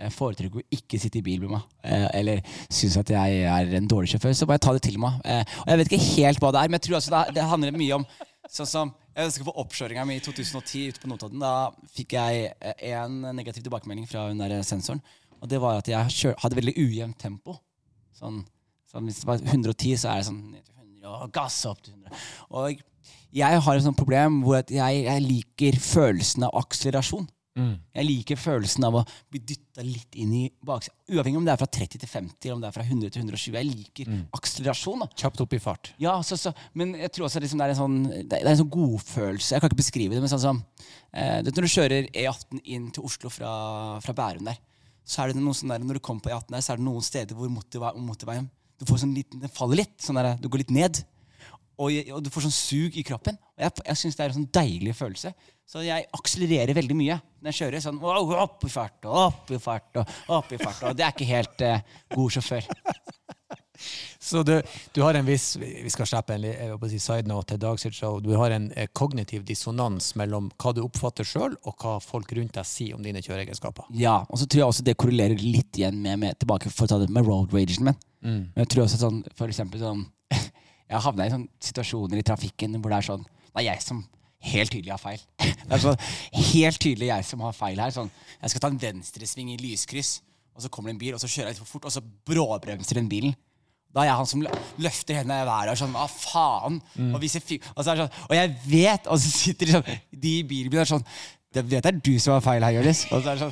[0.00, 2.40] eh, foretrekker å ikke sitte i bil med meg, eh, eller
[2.72, 5.20] syns at jeg er en dårlig sjåfør, så må jeg ta det til meg.
[5.24, 7.46] Eh, og jeg vet ikke helt hva det er, men jeg tror altså det, det
[7.52, 8.08] handler mye om
[8.50, 11.38] Sånn som Jeg husker på oppkjøringa mi i 2010 ute på Notodden.
[11.42, 12.48] Da fikk jeg
[12.82, 14.98] én en negativ tilbakemelding fra hun der sensoren.
[15.40, 17.56] Og det var at jeg kjør, hadde veldig ujevnt tempo.
[18.16, 18.42] Sånn,
[18.90, 21.80] sånn, hvis det var 110, så er det sånn ned til 100, og gass opp
[21.86, 22.22] til 100.
[22.60, 22.86] Og
[23.32, 27.28] jeg har et sånt problem hvor jeg, jeg liker følelsen av akselerasjon.
[27.92, 30.94] Jeg liker følelsen av å bli dytta litt inn i baksida.
[31.12, 33.20] Uavhengig om det er fra 30 til 50 eller om det er fra 100 til
[33.24, 33.56] 120.
[33.58, 35.02] Jeg liker akselerasjon.
[35.02, 35.08] da.
[35.22, 35.90] Kjapt opp i fart.
[36.00, 37.98] Ja, så, så, men jeg tror også liksom det er en sånn
[38.30, 39.52] Det er en sånn godfølelse.
[39.56, 40.62] Jeg kan ikke beskrive det, men sånn som
[41.12, 43.52] eh, Når du kjører E18 inn til Oslo fra,
[44.06, 44.62] fra Bærum der,
[45.04, 46.84] så er det noe sånn der Når du kommer på E18 der, så er det
[46.86, 49.96] noen steder hvor motorvei, motorveien Du får sånn liten, Den faller litt.
[50.02, 51.00] sånn der, Du går litt ned.
[51.80, 53.38] Og, og du får sånn sug i kroppen.
[53.56, 55.32] Og jeg, jeg syns det er en sånn deilig følelse.
[55.70, 57.84] Så jeg akselererer veldig mye når jeg kjører.
[57.86, 60.82] sånn wow, Opp i fart og opp i fart og opp i fart.
[60.90, 61.80] Og det er ikke helt eh,
[62.12, 62.68] god sjåfør.
[64.22, 64.52] Så du,
[64.92, 68.18] du har en viss Vi skal slippe en si side note til Dags show.
[68.20, 72.58] Du har en eh, kognitiv dissonans mellom hva du oppfatter sjøl, og hva folk rundt
[72.58, 73.88] deg sier om dine kjøreegenskaper.
[73.96, 76.92] Ja, og så tror jeg også det korrelerer litt igjen med, med tilbake for å
[76.92, 77.98] ta det med road ragen min.
[78.20, 80.02] Men jeg tror også sånn, for eksempel sånn
[80.36, 83.84] Jeg har havna i sånne situasjoner i trafikken hvor det er sånn Det er jeg
[83.86, 84.02] som
[84.50, 85.22] helt tydelig har feil.
[85.70, 86.02] Det er sånn
[86.50, 87.94] helt tydelig jeg som har feil her.
[87.94, 90.18] Sånn, jeg skal ta en venstresving i lyskryss,
[90.56, 92.02] og så kommer det en bil, og så kjører jeg litt for fort, og så
[92.28, 93.36] bråbremser den bilen.
[93.90, 94.44] Da er jeg han som
[94.84, 96.78] løfter hendene i været og sånn Hva faen?
[97.10, 97.42] Og, viser
[97.74, 100.92] og, så er sånn, og jeg vet Og så sitter liksom, de i bilbilen og
[100.94, 101.06] sånn
[101.50, 103.00] det det er du som har feil her, Jonis.
[103.10, 103.50] Og sånn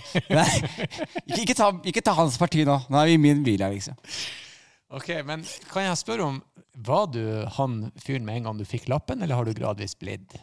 [1.26, 2.76] ikke, ikke, ikke ta hans parti nå.
[2.86, 3.96] Nå er vi i min bil her, liksom.
[4.94, 6.38] Ok, men Kan jeg spørre om
[6.86, 7.24] Var du
[7.58, 10.38] han fyren med en gang du fikk lappen, eller har du gradvis blitt?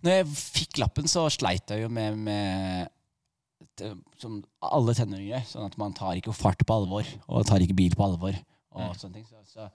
[0.00, 5.44] Når jeg fikk lappen, så sleit jeg jo med, med Som alle tenåringer.
[5.44, 8.40] Sånn at man tar ikke fart på alvor, og tar ikke bil på alvor.
[8.76, 9.26] Og sånne ting.
[9.26, 9.70] Så, så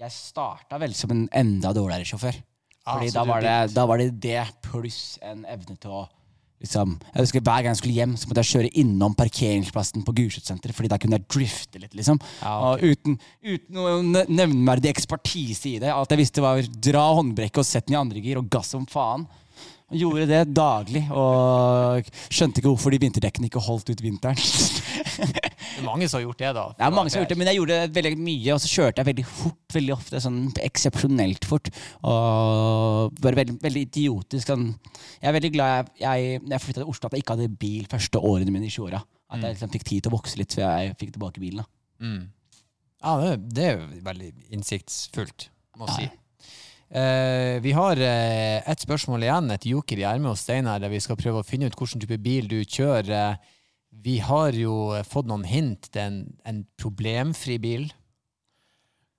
[0.00, 2.38] jeg starta vel som en enda dårligere sjåfør.
[2.82, 6.00] Ah, Fordi ah, da var, det, da var det det pluss en evne til å
[6.62, 10.14] liksom, jeg husker Hver gang jeg skulle hjem, så måtte jeg kjøre innom parkeringsplassen på
[10.18, 11.94] Gulset-senteret, fordi da kunne jeg drifte litt.
[11.98, 12.18] liksom.
[12.40, 15.90] Ja, Og uten, uten noen ne- nevneverdig ekspertise i det.
[15.94, 18.86] Alt jeg visste, var dra håndbrekket og sette den i andre gir og gass som
[18.90, 19.26] faen.
[19.92, 24.38] Og gjorde det daglig, og skjønte ikke hvorfor de vinterdekkene ikke holdt ut vinteren.
[25.72, 26.64] Det er mange som har gjort det, da.
[26.76, 28.70] Det er mange som har gjort det, men jeg gjorde det veldig mye, og så
[28.72, 29.58] kjørte jeg veldig fort.
[29.72, 31.70] Veldig ofte sånn eksepsjonelt fort.
[32.04, 34.50] Og bare veldig, veldig idiotisk.
[34.52, 34.68] Sånn.
[35.22, 37.60] Jeg er veldig glad jeg, jeg, når jeg flytta til Oslo, at jeg ikke hadde
[37.64, 39.00] bil første årene mine i 20-åra.
[39.32, 41.64] At jeg liksom fikk tid til å vokse litt før jeg fikk tilbake bilen.
[41.64, 41.70] da.
[42.04, 42.22] Mm.
[43.02, 45.48] Ja, det, det er jo veldig innsiktsfullt,
[45.80, 46.10] må jeg si.
[46.92, 51.00] Uh, vi har uh, et spørsmål igjen, et joker i ermet hos Steinar, der vi
[51.00, 53.08] skal prøve å finne ut hvilken type bil du kjører.
[53.16, 53.58] Eh,
[54.02, 55.88] vi har jo eh, fått noen hint.
[55.92, 57.88] Det er en, en problemfri bil.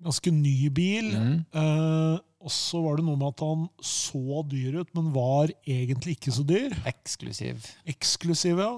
[0.03, 1.09] Ganske ny bil.
[1.15, 1.37] Mm.
[1.55, 6.17] Eh, og så var det noe med at han så dyr ut, men var egentlig
[6.17, 6.75] ikke så dyr.
[6.89, 7.63] Eksklusiv.
[7.87, 8.73] Eksklusiv, ja.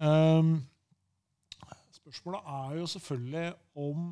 [0.00, 0.54] Eh,
[2.00, 4.10] spørsmålet er jo selvfølgelig om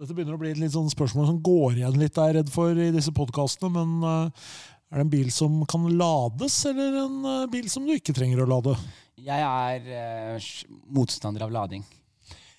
[0.00, 2.72] Dette begynner å bli et sånn spørsmål som går igjen litt, er jeg redd for,
[2.72, 3.68] i disse podkastene.
[3.74, 4.46] Men eh,
[4.88, 8.40] er det en bil som kan lades, eller en eh, bil som du ikke trenger
[8.40, 8.72] å lade?
[9.20, 10.50] Jeg er eh,
[10.88, 11.84] motstander av lading.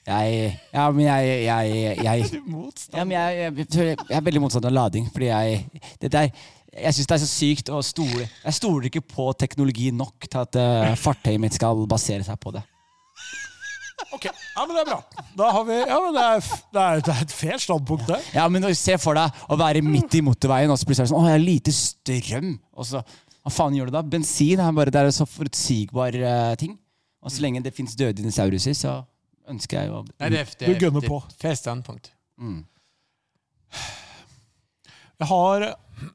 [0.05, 2.25] Jeg Ja, men jeg, jeg, jeg,
[2.97, 5.59] ja, men jeg, jeg, jeg er veldig motstander av lading, fordi jeg
[6.01, 6.31] Dette er
[6.71, 10.41] Jeg syns det er så sykt å stole Jeg stoler ikke på teknologi nok til
[10.41, 12.63] at eh, fartøyet mitt skal basere seg på det.
[14.11, 15.25] Ok, ja, men Det er bra.
[15.37, 18.17] Da har vi, ja, men det, er, det, er, det er et fair standpunkt, det.
[18.35, 21.13] Ja, men Se for deg å være midt i motorveien, og så plutselig er det
[21.13, 22.55] sånn Å, jeg har lite strøm.
[22.75, 23.03] Og så
[23.41, 24.03] Hva faen gjør du da?
[24.05, 26.75] Bensin er bare det er så forutsigbar uh, ting.
[27.21, 28.99] Og så lenge det fins døde dinosauruser, så
[29.49, 31.21] ønsker jeg jo å Nei, det, det, Du gunner på.
[31.41, 32.13] fair standpunkt.
[32.41, 32.61] mm.
[35.21, 35.63] Jeg har,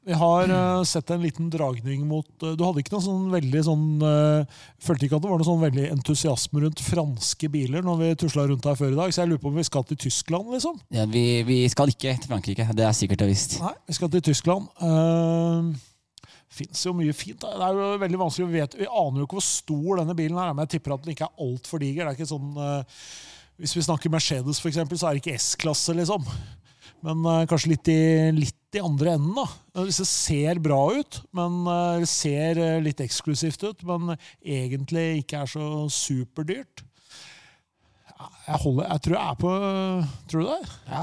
[0.03, 3.61] jeg har uh, sett en liten dragning mot uh, Du hadde ikke noe sånn veldig
[3.63, 8.01] sånn uh, Følte ikke at det var noe sånn veldig entusiasme rundt franske biler når
[8.01, 10.01] vi tusla rundt her før i dag, så jeg lurer på om vi skal til
[10.03, 10.81] Tyskland, liksom?
[10.91, 12.67] ja, vi, vi skal ikke til Frankrike.
[12.75, 13.57] Det er sikkert og visst.
[13.63, 14.67] Nei, vi skal til Tyskland.
[14.83, 15.71] Uh,
[16.57, 17.41] Fins jo mye fint.
[17.43, 20.39] Det er jo veldig vanskelig Vi, vet, Vi aner jo ikke hvor stor denne bilen
[20.41, 22.03] er, men jeg tipper at den ikke er altfor diger.
[22.03, 23.03] Det er ikke sånn eh,
[23.61, 26.25] Hvis vi snakker Mercedes, for eksempel, så er det ikke S-klasse, liksom.
[27.05, 28.01] Men eh, kanskje litt i,
[28.37, 29.47] litt i andre enden, da.
[29.87, 33.87] Disse ser bra ut, men eh, ser litt eksklusivt ut.
[33.87, 36.86] Men egentlig ikke er så superdyrt.
[38.47, 39.49] Jeg, holder, jeg tror jeg er på
[40.31, 40.71] Tror du det?
[40.89, 41.01] Ja,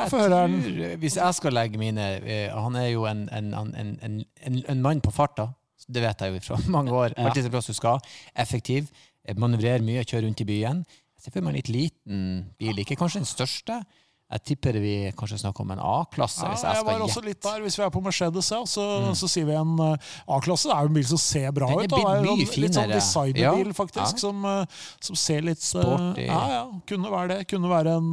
[0.00, 4.22] Jeg jeg tror, Hvis jeg skal legge mine eh, Han er jo en, en, en,
[4.68, 5.50] en, mann på farta.
[5.86, 7.12] Det vet jeg jo fra mange år.
[7.18, 7.32] Ja.
[7.34, 8.00] Så plass du skal.
[8.36, 8.88] Effektiv.
[9.24, 10.84] eh, Manøvrerer mye, kjører rundt i byen.
[11.16, 12.24] Jeg ser for meg en litt liten
[12.58, 12.78] bil.
[12.82, 13.80] Ikke kanskje den største.
[14.26, 16.42] Jeg tipper vi kanskje snakker om en A-klasse.
[16.42, 17.60] Ja, jeg jeg var også litt der.
[17.62, 20.66] Hvis vi er på Mercedes, ja, så, så sier vi en eh, A-klasse.
[20.66, 21.84] Det er jo en bil som ser bra ut.
[21.84, 21.86] da.
[21.86, 24.24] Det er mye Litt sånn designerbil, Ja, faktisk, ja.
[24.24, 26.26] Som, eh, som ser litt eh, Sporty.
[26.26, 26.64] Ja, ja.
[26.90, 27.38] Kunne være det.
[27.52, 28.10] Kunne være en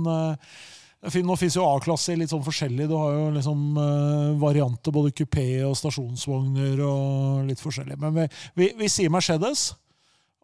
[1.03, 2.85] Nå fins jo A-klasse litt sånn forskjellig.
[2.87, 7.97] Du har jo liksom uh, varianter, både kupé og stasjonsvogner og litt forskjellig.
[7.99, 8.27] Men vi,
[8.61, 9.73] vi, vi sier Mercedes.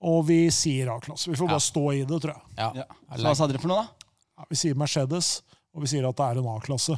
[0.02, 1.30] Og vi sier A-klasse.
[1.32, 2.44] Vi får bare stå i det, tror jeg.
[2.58, 2.70] Ja.
[2.82, 2.90] Ja.
[3.16, 4.12] Så hva sa dere for noe, da?
[4.40, 5.32] Ja, vi sier Mercedes,
[5.76, 6.98] og vi sier at det er en A-klasse.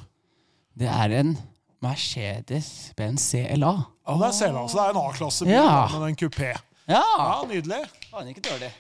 [0.78, 1.34] Det er en
[1.82, 3.74] Mercedes Benz CLA.
[4.08, 5.88] Ja, det er CLA, så det er en A-klasse Ja.
[5.98, 6.54] med en kupé.
[6.88, 7.02] Ja!
[7.18, 7.82] Ja, nydelig.
[8.12, 8.72] Faen, ikke dårlig.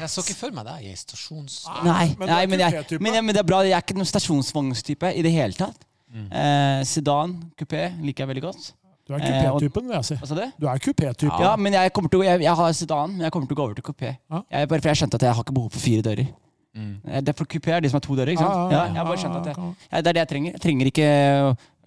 [0.00, 1.56] Jeg så ikke for meg deg i stasjons...
[1.84, 3.60] Nei, men er nei men, jeg, men, jeg, men det er bra.
[3.66, 5.84] Jeg er ikke noen stasjonsvognstype i det hele tatt.
[6.12, 8.70] Eh, sedan, kupé liker jeg veldig godt.
[9.02, 10.16] Du er kupétypen, kupé-typen, vil jeg si.
[10.20, 10.44] Hva sa du?
[10.62, 11.42] Du er kupé-typen.
[11.44, 13.78] Ja, men jeg til jeg, jeg har sedan, men jeg kommer til å gå over
[13.78, 14.12] til kupé.
[14.30, 14.40] Ja.
[14.46, 16.30] Jeg, bare for jeg skjønte at jeg har ikke behov for fire dører.
[16.74, 18.32] Eh, Det er for kupé er de som har to dører.
[18.32, 18.50] ikke sant?
[18.56, 19.56] Ah, Ja, ja, ja, jeg har bare skjønt at jeg,
[19.92, 20.52] ja, Det er det jeg trenger.
[20.52, 21.08] Jeg trenger ikke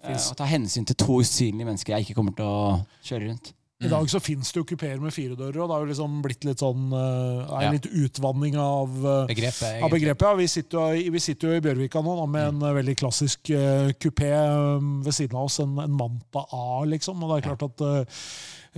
[0.05, 3.53] eh, å ta hensyn til to usynlige mennesker jeg ikke kommer til å kjøre rundt.
[3.83, 6.21] I dag så finnes det jo kupeer med fire dører, og det har jo liksom
[6.23, 7.71] blitt litt sånn uh, er Ja.
[7.75, 10.21] litt utvanning av, uh, Begrepet, av begrepet.
[10.23, 12.95] Ja, vi, sitter jo, vi sitter jo i Bjørvika nå da, med en eh, veldig
[13.01, 17.19] klassisk uh, kupé um, ved siden av oss, en, en Manta A, liksom.
[17.21, 18.23] Og det er klart at eh,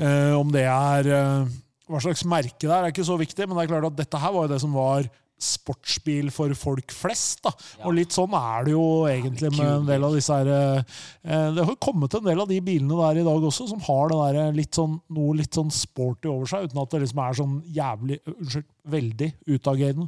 [0.02, 1.46] eh, om det er eh,
[1.88, 4.18] Hva slags merke det er, er ikke så viktig, men det er klart at dette
[4.26, 5.06] her var jo det som var
[5.38, 7.44] sportsbil for folk flest.
[7.46, 7.54] da.
[7.86, 11.68] Og litt sånn er det jo egentlig med en del av disse her eh, Det
[11.70, 14.58] har kommet en del av de bilene der i dag også, som har det der
[14.58, 18.22] litt sånn, noe litt sånn sporty over seg, uten at det liksom er sånn jævlig
[18.28, 20.08] Unnskyld, veldig utagerende.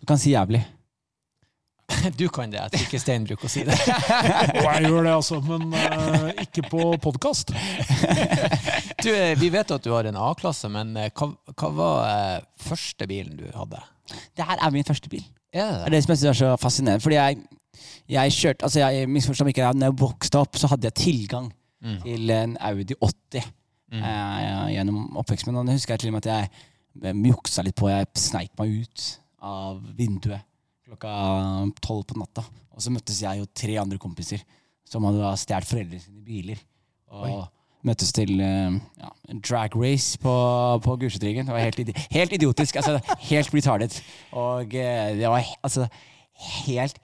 [0.00, 0.62] Du kan si jævlig.
[2.16, 2.58] Du kan det.
[2.58, 3.76] Jeg tror ikke Stein bruker å si det.
[4.58, 7.54] Og jeg gjør det, altså, men uh, ikke på podkast.
[8.98, 12.46] Du, eh, vi vet at du har en A-klasse, men eh, hva, hva var uh,
[12.58, 13.78] første bilen du hadde?
[14.36, 15.24] Det her er min første bil.
[15.54, 15.72] Yeah.
[15.84, 17.02] Det er det som jeg synes er så fascinerende.
[17.02, 17.36] Fordi jeg,
[18.08, 21.52] jeg kjørte Altså, jeg misforstår meg ikke, da jeg vokste opp, så hadde jeg tilgang
[21.78, 22.00] Mm.
[22.02, 25.60] til en Audi 80 eh, gjennom oppveksten min.
[25.60, 26.48] Og det husker jeg til og med at
[27.04, 27.86] jeg juksa litt på.
[27.92, 29.04] Jeg sneik meg ut
[29.46, 30.42] av vinduet
[30.88, 31.12] klokka
[31.84, 32.42] tolv på natta.
[32.74, 34.42] Og så møttes jeg og tre andre kompiser
[34.88, 36.58] som hadde stjålet foreldrene sine biler.
[37.14, 37.46] Og
[37.86, 39.10] møttes til eh, ja,
[39.48, 40.34] drag race på,
[40.84, 41.48] på Gulsetryggen.
[41.48, 42.80] Det var helt, idi helt idiotisk.
[42.80, 42.98] Altså,
[43.30, 44.00] helt retarded.
[44.32, 45.88] Og eh, det var altså,
[46.66, 46.98] helt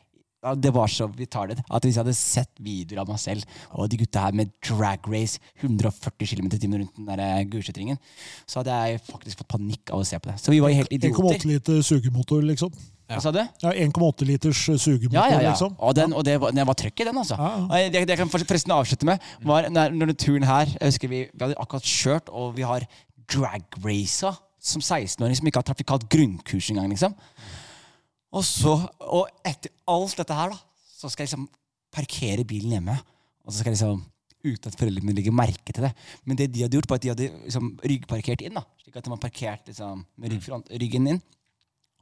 [0.60, 3.96] det var så retarded at hvis jeg hadde sett videoer av meg selv og de
[4.02, 7.96] gutta her med drag race 140 km i timen rundt den der eh, Gulsetringen,
[8.44, 10.36] så hadde jeg faktisk fått panikk av å se på det.
[10.42, 11.16] Så vi var helt idioter.
[11.16, 11.54] 1,8 idioter.
[11.54, 12.76] liter sugemotor, liksom.
[13.08, 13.40] Hva sa du?
[13.60, 15.50] Ja, 1,8 liters sugemotor, Ja, ja, ja.
[15.52, 15.74] liksom.
[15.76, 17.36] Og, den, og det, var, det var trøkk i den, altså.
[17.36, 17.50] Ja,
[17.82, 17.90] ja.
[17.92, 21.20] Det, det jeg kan forresten avslutte med, var når, når turen her Jeg husker vi,
[21.28, 22.86] vi hadde akkurat kjørt, og vi har
[23.30, 24.32] drag-raca
[24.64, 27.12] som 16-åring som ikke har trafikalt grunnkurs engang, liksom.
[28.34, 30.58] Og så, og etter alt dette her, da,
[30.96, 31.46] så skal jeg liksom
[31.94, 32.96] parkere bilen hjemme.
[33.44, 34.02] Og så skal jeg liksom
[34.44, 35.92] uten at foreldrene mine legger merke til det.
[36.24, 38.56] Men det de hadde gjort, var at de hadde liksom ryggparkert inn.
[38.56, 40.34] da, Slik at de var parkert liksom, med
[40.82, 41.20] ryggen inn.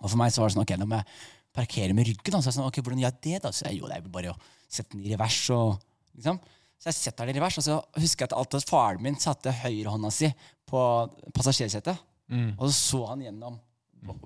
[0.02, 1.22] Og for meg så var det sånn, ok, nå må jeg
[1.56, 2.34] parkere med ryggen.
[2.34, 2.42] Da.
[2.42, 3.54] Så jeg sånn, ok, hvordan gjør jeg det da?
[3.54, 5.76] Så jeg, jo, det er bare å sette den i revers og
[6.16, 6.40] liksom.
[6.82, 9.18] Så jeg setter den i revers, og så husker jeg at alt at faren min
[9.22, 10.32] satte høyrehånda si
[10.66, 10.80] på
[11.36, 12.08] passasjersetet.
[12.58, 13.60] Og så så han gjennom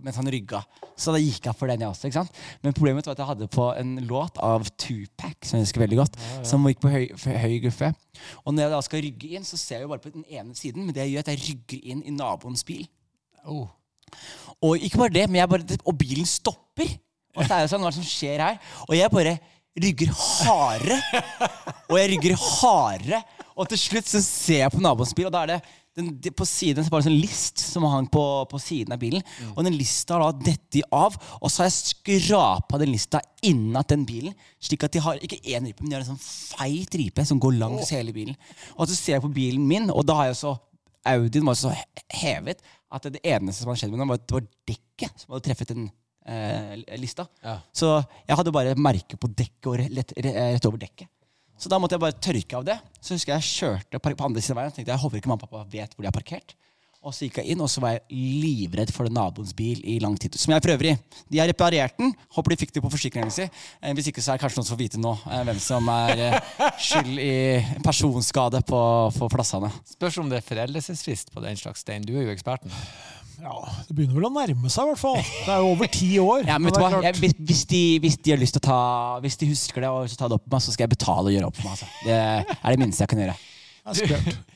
[0.01, 0.63] mens han rygga.
[0.97, 2.09] Så da gikk jeg for den, jeg også.
[2.09, 2.39] ikke sant?
[2.65, 5.99] Men problemet var at jeg hadde på en låt av Tupac, som jeg husker veldig
[6.01, 6.17] godt,
[6.49, 7.05] som gikk på høy,
[7.43, 7.91] høy guffe.
[8.45, 10.57] Og når jeg da skal rygge inn, så ser jeg jo bare på den ene
[10.57, 12.87] siden, men det jeg gjør, at jeg rygger inn i naboens bil.
[13.45, 13.69] Oh.
[14.65, 16.95] Og ikke bare det, men jeg bare, og bilen stopper.
[17.37, 18.61] Og så er det sånn, hva er det som skjer her?
[18.89, 19.37] Og jeg bare
[19.77, 21.01] rygger hardere.
[21.91, 23.25] Og jeg rygger hardere.
[23.57, 25.61] Og til slutt så ser jeg på naboens bil, og da er det
[25.97, 28.93] den, de, på siden så var det en sånn list som hang på, på siden
[28.93, 29.25] av bilen.
[29.55, 33.89] Og den lista har da dette av, og så har jeg skrapa den lista innat
[33.95, 34.35] den bilen.
[34.61, 37.41] Slik at de har ikke én ripe, men de har en sånn feit ripe som
[37.41, 38.37] går langs hele bilen.
[38.77, 40.57] Og så ser jeg på bilen min, og da har jeg så
[41.07, 41.71] Audien var så
[42.19, 42.59] hevet
[42.95, 45.47] at det eneste som hadde skjedd med den, var at det var dekket som hadde
[45.49, 45.89] treffet den
[46.27, 47.27] eh, lista.
[47.43, 47.59] Ja.
[47.75, 51.11] Så jeg hadde bare merke på dekket og rett, rett, over dekket.
[51.57, 52.77] Så da måtte jeg bare tørke av det.
[53.01, 55.33] Så husker jeg jeg kjørte på andre siden av veien og tenkte jeg håper ikke
[55.33, 56.57] mamma og pappa vet hvor de har parkert.
[57.07, 60.01] Og så gikk jeg inn, og så var jeg livredd for den naboens bil i
[60.03, 60.35] lang tid.
[60.41, 60.97] Som jeg for øvrig
[61.31, 62.11] De har reparert den.
[62.35, 63.53] Håper de fikk det på forsikringen sin.
[63.79, 65.91] Eh, hvis ikke så er det kanskje noen som får vite nå eh, hvem som
[65.93, 67.37] er eh, skyld i
[67.87, 68.81] personskade på,
[69.21, 69.71] på plassene.
[69.93, 72.03] Spørs om det er foreldelsesfrist på den slags stein.
[72.07, 72.75] Du er jo eksperten.
[73.37, 73.55] Ja,
[73.87, 75.23] Det begynner vel å nærme seg, i hvert fall.
[75.45, 76.43] Det er jo over ti år.
[76.49, 77.05] Ja, men vet du hva?
[77.07, 78.81] Jeg, hvis, de, hvis de har lyst til å ta
[79.23, 80.75] Hvis de husker det og har lyst til å ta det opp med meg, så
[80.75, 81.79] skal jeg betale og gjøre opp for meg.
[81.79, 81.89] Altså.
[82.03, 82.21] Det
[82.59, 83.41] er det minste jeg kan gjøre.
[83.95, 84.56] det er.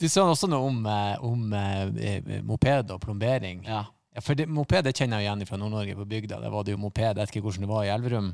[0.00, 3.62] Du sa også noe om, eh, om eh, moped og plombering.
[3.68, 3.84] Ja.
[4.16, 6.40] Ja, for det, moped det kjenner jeg igjen fra Nord-Norge på bygda.
[6.42, 7.04] Der var det jo moped.
[7.12, 8.30] Jeg vet ikke hvordan det var i Elverum.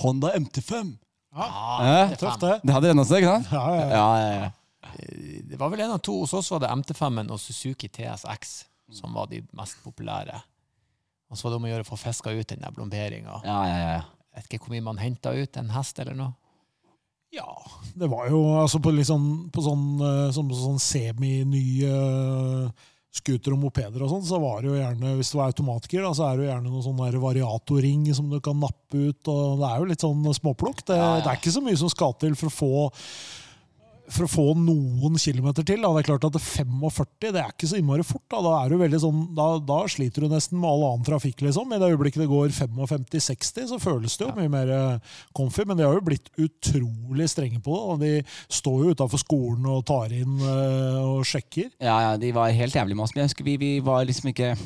[0.00, 0.94] Honda MT5.
[1.36, 1.48] Ja,
[1.84, 2.54] Ja, tøft, det.
[2.64, 3.50] det hadde den seg, ikke sant?
[3.52, 3.98] Ja, ja, ja.
[3.98, 4.50] Ja, ja, ja.
[5.50, 6.14] Det var vel en av to.
[6.22, 8.54] Hos oss var det MT5-en og Suzuki TSX
[8.96, 10.38] som var de mest populære.
[11.28, 13.42] Og så var det om å gjøre å få fiska ut den der blomberinga.
[13.44, 13.98] ja, ja, ja.
[14.32, 15.56] Jeg vet ikke hvor mye man henta ut.
[15.60, 16.32] En hest eller noe?
[17.34, 17.50] Ja,
[17.98, 21.90] det var jo altså på, sånn, på sånn, eh, sånn, sånn semi-nye
[23.18, 26.12] scooter og mopeder og sånn, så var det jo gjerne, hvis det var automatgir, da,
[26.14, 29.68] så er det jo gjerne noen sånn variatorring som du kan nappe ut, og det
[29.68, 30.84] er jo litt sånn småplukk.
[30.86, 31.22] Det, Ja, ja.
[31.24, 32.88] det er ikke så mye som skal til for å få
[34.12, 35.82] for å få noen kilometer til.
[35.84, 35.90] Da.
[35.94, 38.24] Det er klart at 45 det er ikke så innmari fort.
[38.30, 41.42] Da, da, er du sånn, da, da sliter du nesten med all annen trafikk.
[41.44, 41.72] Liksom.
[41.72, 45.66] I det øyeblikket det går 55-60, så føles det jo mye mer eh, comfy.
[45.68, 48.12] Men de har jo blitt utrolig strenge på det.
[48.24, 51.70] De står jo utafor skolen og tar inn eh, og sjekker.
[51.76, 53.14] Ja, ja, de var helt jævlig med oss.
[53.14, 54.54] Men jeg husker vi, vi var liksom ikke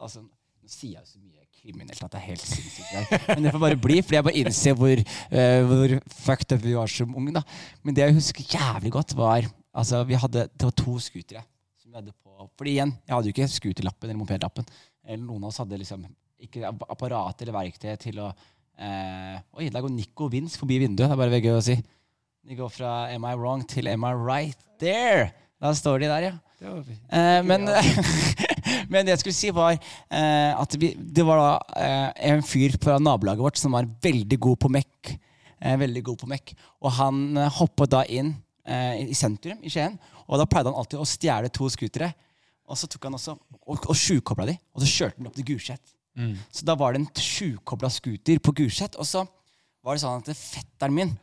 [0.00, 1.29] Altså, nå sier jeg så mye
[1.60, 3.14] kriminelt at det er helt sinnssykt.
[3.28, 6.76] Men det får bare bli, fordi jeg bare innser hvor, uh, hvor fucked up vi
[6.78, 7.34] var som unge.
[7.36, 7.44] da.
[7.84, 11.44] Men det jeg husker jævlig godt, var Altså, vi hadde, det var to scootere.
[11.78, 14.66] som vi hadde på, fordi igjen, jeg hadde jo ikke scooterlappen eller mopedlappen.
[15.06, 16.02] Eller noen av oss hadde liksom
[16.40, 21.06] ikke apparat eller verktøy til å uh, Oi, der går Nico Vince forbi vinduet.
[21.06, 21.76] Det er bare gøy å si.
[22.46, 25.30] De går fra Am I wrong til Am I right there?
[25.60, 26.34] Da står de der, ja.
[26.60, 27.68] Uh, men,
[28.90, 32.76] men det jeg skulle si, var eh, at vi, det var da eh, en fyr
[32.82, 35.12] fra nabolaget vårt som var veldig god på mekk.
[35.60, 36.54] Eh, veldig god på mekk.
[36.80, 38.32] Og han eh, hoppet da inn
[38.64, 42.12] eh, i sentrum i Skien, og da pleide han alltid å stjele to scootere.
[42.70, 45.48] Og så tok han også og, og sjukobla de, og så kjørte han opp til
[45.52, 45.96] Gulset.
[46.52, 49.24] Så da var det en sjukobla scooter på Gulset, og så
[49.84, 51.14] var det sånn at fetteren min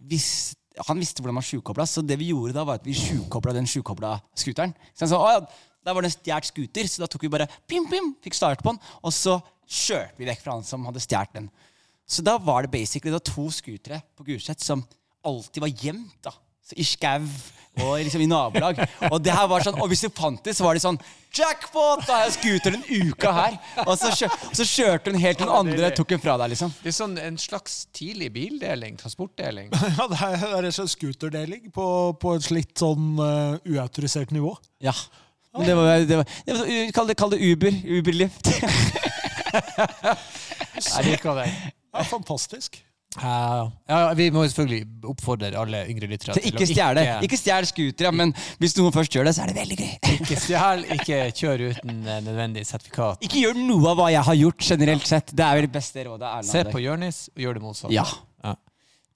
[0.00, 3.54] visste han visste hvordan man sjukobla, så det vi gjorde da, var at vi sjukobla
[3.56, 4.74] den sjukobla scooteren.
[4.92, 7.86] Så han sa, der var det en stjålet scooter, så da tok vi bare pim,
[7.90, 11.38] pim, fikk start på den, og så kjørte vi vekk fra han som hadde stjålet
[11.38, 11.50] den.
[12.06, 14.84] Så da var det basically da to scootere på Gulset som
[15.26, 16.34] alltid var gjemt da,
[16.66, 17.22] så i skau
[17.76, 18.78] og liksom i nabolag.
[19.10, 20.98] Og det her var sånn, og hvis du fant det, så var det sånn
[21.36, 22.06] Jackpot!
[22.06, 23.58] Da har jeg scooter en uke her!
[23.84, 26.72] Og så, kjør, så kjørte hun helt til den andre tok den fra deg, liksom.
[26.80, 29.68] Det er sånn en slags tidlig bildeling, transportdeling.
[29.98, 31.86] Ja, Det er det er en slags scooterdeling på,
[32.22, 34.54] på et litt sånn uh, uautorisert nivå.
[34.84, 34.96] Ja.
[35.58, 37.78] Men det var, det var, det var Kall det, kall det Uber.
[37.98, 38.50] Uberlift.
[40.76, 41.46] Jeg liker det.
[41.96, 42.82] Ja, fantastisk.
[43.16, 48.10] Ja, ja, vi må selvfølgelig oppfordre alle yngre lyttere til ikke stjele Ikke stjel scootere,
[48.12, 49.94] men hvis noen først gjør det, så er det veldig gøy.
[50.18, 53.24] Ikke stjel, ikke kjør uten eh, nødvendig sertifikat.
[53.24, 55.32] Ikke gjør noe av hva jeg har gjort, generelt sett.
[55.32, 56.28] Det er vel det beste rådet.
[56.28, 56.50] Erland.
[56.50, 57.96] Se på Jonis og gjør det motsatte.
[57.96, 58.06] Ja.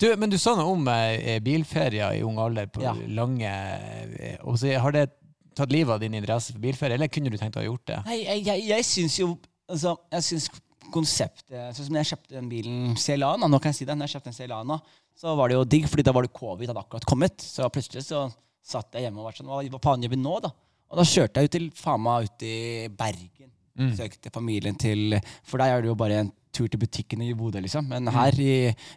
[0.00, 2.94] Du, men du sa noe om eh, bilferier i ung alder på Ja.
[3.12, 5.10] lange eh, Har det
[5.56, 7.86] tatt livet av din interesse for bilferie, eller kunne du tenkt deg å ha gjort
[7.90, 8.00] det?
[8.08, 9.30] Nei, jeg, jeg, jeg syns jo
[9.70, 10.48] altså, Jeg synes
[10.90, 14.16] konseptet Sånn som jeg kjøpte den bilen Celana, nå kan jeg si det, når jeg
[14.18, 14.80] kjøpte den Celana,
[15.20, 17.42] så var det jo digg, fordi da var det covid hadde akkurat kommet.
[17.44, 18.24] Så plutselig så
[18.64, 20.50] satt jeg hjemme og var sånn Hva, hva faen gjør vi nå, da?
[20.90, 22.56] Og da kjørte jeg ut til faen meg ut i
[22.98, 23.50] Bergen.
[23.96, 25.14] Søkte familien til
[25.46, 27.86] For der er det jo bare en tur til butikken i Bodø, liksom.
[27.90, 28.52] Men her i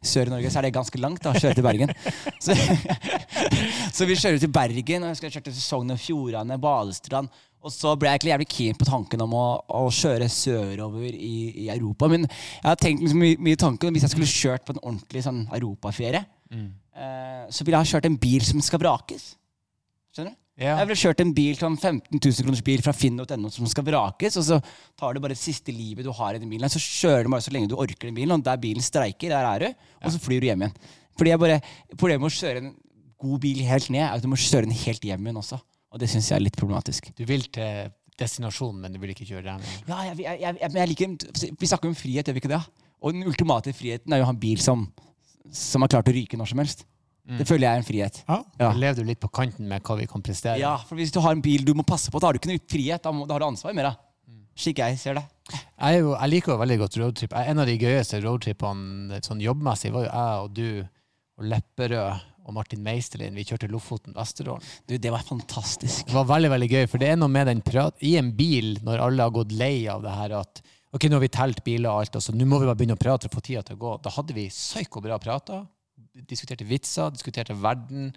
[0.06, 1.94] Sør-Norge så er det ganske langt å kjøre til Bergen.
[2.44, 2.56] Så,
[3.96, 7.32] så vi kjører til Bergen, og jeg skal kjøre til Sogn og Fjordane, Balestrand.
[7.64, 9.46] Og så ble jeg egentlig jævlig keen på tanken om å,
[9.80, 12.10] å kjøre sørover i, i Europa.
[12.12, 15.24] Men jeg har tenkt liksom mye, mye tanken hvis jeg skulle kjørt på en ordentlig
[15.24, 19.30] sånn europaferie, eh, så ville jeg ha kjørt en bil som skal vrakes.
[20.12, 20.43] Skjønner du?
[20.60, 20.76] Ja.
[20.78, 24.36] Jeg ville kjørt en bil sånn 15 000 kroners bil fra finn.no som skal vrakes,
[24.38, 24.60] og så
[25.00, 26.70] tar du bare det siste livet du har i den bilen.
[26.70, 29.50] Så kjører du bare så lenge du orker den bilen, og der bilen streiker, der
[29.50, 30.78] er du, og så flyr du hjem igjen.
[31.18, 31.58] Fordi jeg bare,
[31.98, 32.72] Problemet med å kjøre en
[33.24, 35.60] god bil helt ned, er at du må kjøre den helt hjem igjen også.
[35.94, 37.10] Og det syns jeg er litt problematisk.
[37.18, 37.90] Du vil til
[38.20, 39.68] destinasjonen, men du vil ikke kjøre den.
[39.90, 42.62] Ja, jeg, jeg, jeg, jeg liker Vi snakker om frihet, gjør vi ikke det?
[43.04, 44.86] Og den ultimate friheten er jo å ha en bil som,
[45.50, 46.86] som har klart å ryke når som helst.
[47.24, 48.18] Det føler jeg er en frihet.
[48.28, 48.38] Ja.
[48.60, 48.66] Ja.
[48.66, 50.58] Da lever du litt på kanten med hva vi kan prestere.
[50.60, 52.52] Ja, for hvis du har en bil du må passe på, da har du ikke
[52.52, 53.04] noe frihet.
[53.06, 54.02] Da, må, da har du ansvar med deg.
[54.60, 55.24] Slik jeg ser det.
[55.50, 57.34] Jeg, jo, jeg liker jo veldig godt roadtrip.
[57.40, 62.54] En av de gøyeste roadtripene sånn jobbmessig var jo jeg og du og Lepperød og
[62.54, 63.34] Martin Meisterlin.
[63.40, 64.64] Vi kjørte Lofoten Vesterålen.
[64.86, 66.06] Du, det var fantastisk.
[66.10, 68.76] Det var veldig veldig gøy, for det er noe med den prat i en bil,
[68.86, 70.62] når alle har gått lei av det her at
[70.94, 73.00] ok, nå har vi telt biler og alt, og så nå må vi bare begynne
[73.00, 73.96] å prate for å få tida til å gå.
[74.04, 75.64] Da hadde vi psyko-bra prater.
[76.30, 78.12] Diskuterte vitser, diskuterte verden.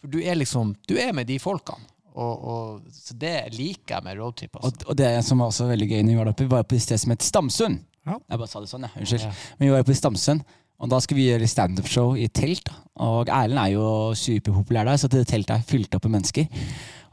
[0.00, 1.90] For du er liksom Du er med de folkene.
[2.14, 4.54] Og, og, så det liker jeg med roadtrip.
[4.60, 4.70] Altså.
[4.84, 6.66] Og, og det som var også veldig gøy når vi var der oppe, vi var
[6.70, 7.80] på et sted som het Stamsund.
[8.06, 8.18] Ja.
[8.30, 8.92] Jeg bare sa det sånn, ja.
[9.00, 9.24] Unnskyld.
[9.24, 9.32] Ja.
[9.58, 10.44] Men vi var på Stamsund,
[10.78, 12.70] og da skulle vi gjøre standup-show i telt.
[13.02, 13.86] Og Erlend er jo
[14.18, 16.62] superpopulær der, så det teltet er fylt opp med mennesker.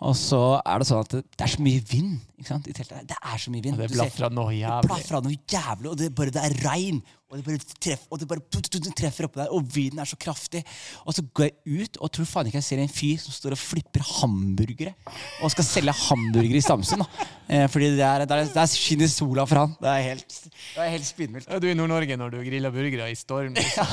[0.02, 2.76] Og så er det sånn at det, det er så mye vind ikke sant, i
[2.78, 3.10] teltet.
[3.10, 3.78] Det er så mye vind.
[3.82, 4.90] Det Du noe noe Det jævlig.
[4.90, 7.02] blafra noe jævlig, og det, bare, det er regn.
[7.32, 10.02] Og det bare, treff, og det bare tut, tut, tut, treffer oppå der, og vinden
[10.04, 10.66] er så kraftig.
[11.08, 13.56] Og så går jeg ut og tror faen ikke jeg ser en fyr som står
[13.56, 14.92] og flipper hamburgere.
[15.40, 17.06] Og skal selge hamburgere i Stamsund.
[17.06, 17.28] da.
[17.48, 19.78] Eh, fordi der, der, der skinner sola for han.
[19.80, 21.48] Det er helt, det er helt spinnvilt.
[21.48, 23.56] Ja, du er i Nord-Norge når du griller burgere i storm.
[23.56, 23.88] liksom.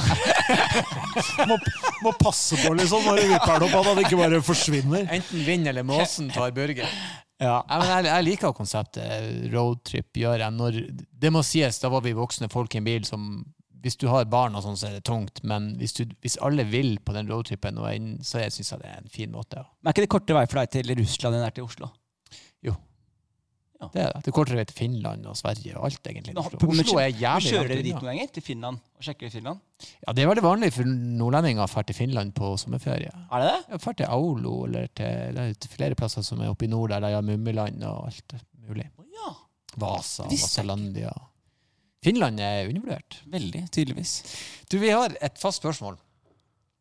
[1.46, 1.60] Må,
[2.02, 5.06] må passe på liksom når du vipper den opp, at han ikke bare forsvinner.
[5.14, 6.90] Enten vind eller måsen tar burger.
[7.38, 7.60] Ja.
[7.70, 10.54] Jeg, jeg liker konseptet roadtrip, gjør jeg.
[10.56, 10.80] Når,
[11.22, 13.30] det må sies, da var vi voksne folk i en bil som
[13.78, 16.64] Hvis du har barn og sånn, så er det tungt, men hvis, du, hvis alle
[16.66, 17.78] vil på den roadtripen,
[18.26, 19.62] så syns jeg det er en fin måte.
[19.78, 21.92] Men er ikke det korte vei for deg til Russland enn det er til Oslo?
[22.58, 22.74] Det
[23.86, 24.22] er det.
[24.24, 26.34] Det er kortere vei til Finland og Sverige og alt, egentlig.
[26.34, 28.30] Nå, Oslo, er jævlig Kjører dere dit noen ganger?
[28.34, 28.80] Til Finland?
[28.98, 29.60] Og sjekker i Finland?
[30.02, 33.12] Ja, det er veldig vanlig for nordlendinger å dra til Finland på sommerferie.
[33.14, 33.78] Er det det?
[33.84, 37.14] Dra til Aulo eller til, til flere plasser som er oppe i nord, der de
[37.14, 38.88] har Mummiland og alt mulig.
[38.98, 39.32] Oh, ja.
[39.78, 40.26] Vasa.
[40.26, 41.14] Vasalandia.
[42.02, 43.22] Finland er undervurdert.
[43.30, 44.18] Veldig, tydeligvis.
[44.70, 45.98] Du, Vi har et fast spørsmål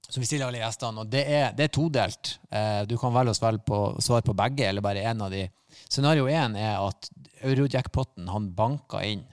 [0.09, 2.37] som vi stiller alle gjestene, og det er, det er todelt.
[2.49, 5.43] Eh, du kan velge å svare på, svare på begge, eller bare én av de.
[5.87, 7.09] Scenario én er at
[7.45, 9.25] eurojackpoten han banka inn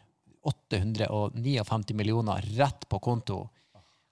[0.44, 3.46] 859 millioner rett på konto.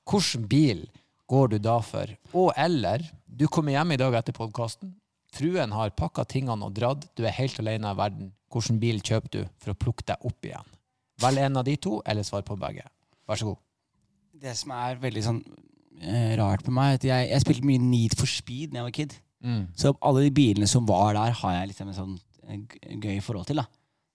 [0.08, 0.86] Hvilken bil
[1.28, 2.10] går du da for?
[2.32, 4.94] Og eller, du kommer hjem i dag etter podkasten.
[5.32, 7.04] Fruen har pakka tingene og dratt.
[7.16, 8.32] Du er helt alene i verden.
[8.52, 10.72] Hvilken bil kjøper du for å plukke deg opp igjen?
[11.22, 12.84] Velg en av de to, eller svar på begge.
[13.28, 13.60] Vær så god.
[14.42, 15.42] Det som er veldig sånn
[16.02, 18.96] eh, rart med meg, at jeg, jeg spilte mye Need for Speed da jeg var
[18.98, 19.14] kid.
[19.42, 19.62] Mm.
[19.78, 22.60] Så alle de bilene som var der, har jeg liksom en sånn eh,
[23.02, 23.62] gøy forhold til.
[23.62, 23.68] da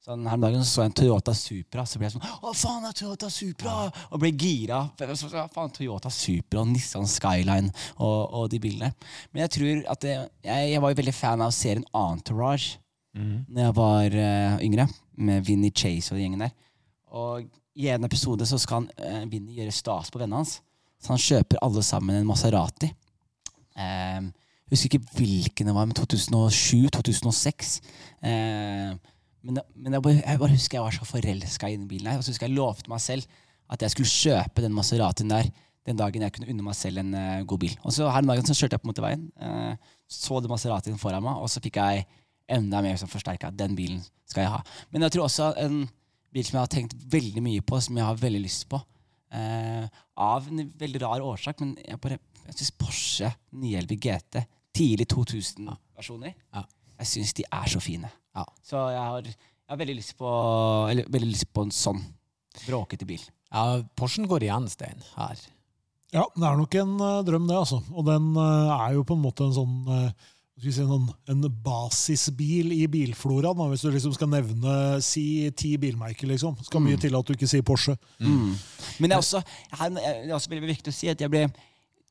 [0.08, 2.52] Sånn, Her om dagen så, så jeg en Toyota Supra, så ble jeg sånn Å,
[2.56, 3.74] faen, det er Toyota Supra!
[4.16, 4.86] Og ble gira.
[5.20, 8.94] Så- Faen, Toyota Supra og Nissan Skyline og, og de bilene.
[9.34, 10.14] Men jeg tror at det,
[10.48, 12.78] jeg, jeg var jo veldig fan av serien Entourage
[13.18, 16.56] Når jeg var uh, yngre, med Vinnie Chase og de gjengen der.
[17.18, 20.60] Og i en episode så skal han, uh, Vinnie gjøre stas på vennene hans.
[21.02, 22.90] Så han kjøper alle sammen en Maserati.
[23.78, 24.22] Eh,
[24.68, 27.80] jeg husker ikke hvilken det var, men 2007-2006.
[28.22, 32.18] men men jeg, bare, jeg bare husker jeg var så forelska i den bilen.
[32.18, 33.24] Og så husker jeg lovte meg selv
[33.72, 35.48] at jeg skulle kjøpe den Maseratien der
[35.88, 37.76] den dagen jeg kunne unne meg selv en uh, god bil.
[37.88, 41.24] Og så her om dagen så kjørte jeg på motorveien, eh, så den Maseratien foran
[41.24, 42.04] meg, og så fikk jeg
[42.52, 43.54] enda mer som forsterka.
[43.56, 44.60] Den bilen skal jeg ha.
[44.92, 45.86] Men jeg tror også en
[46.34, 48.82] bil som jeg har tenkt veldig mye på, som jeg har veldig lyst på.
[49.34, 49.88] Eh,
[50.24, 54.44] av en veldig rar årsak, men jeg bare jeg syns Porsche 911 GT,
[54.78, 56.64] tidlig 2000-versjoner, Ja.
[57.00, 58.10] jeg syns de er så fine.
[58.36, 58.46] Ja.
[58.64, 60.30] Så jeg har, jeg har veldig, lyst på,
[60.90, 62.00] eller, veldig lyst på en sånn
[62.66, 63.22] bråkete bil.
[63.52, 65.38] Ja, Porschen går igjen, Stein, her.
[66.14, 67.82] Ja, det er nok en uh, drøm, det, altså.
[67.92, 70.28] Og den uh, er jo på en måte en sånn eh,
[70.64, 73.60] vi si, en, en basisbil i bilfloraen.
[73.72, 74.74] Hvis du liksom skal nevne
[75.06, 76.58] si ti bilmerker, liksom.
[76.66, 77.94] Skal mye til at du ikke sier Porsche.
[78.18, 78.56] Mm.
[78.98, 79.42] Men det er også,
[79.78, 81.48] her, det er også veldig viktig å si at jeg ble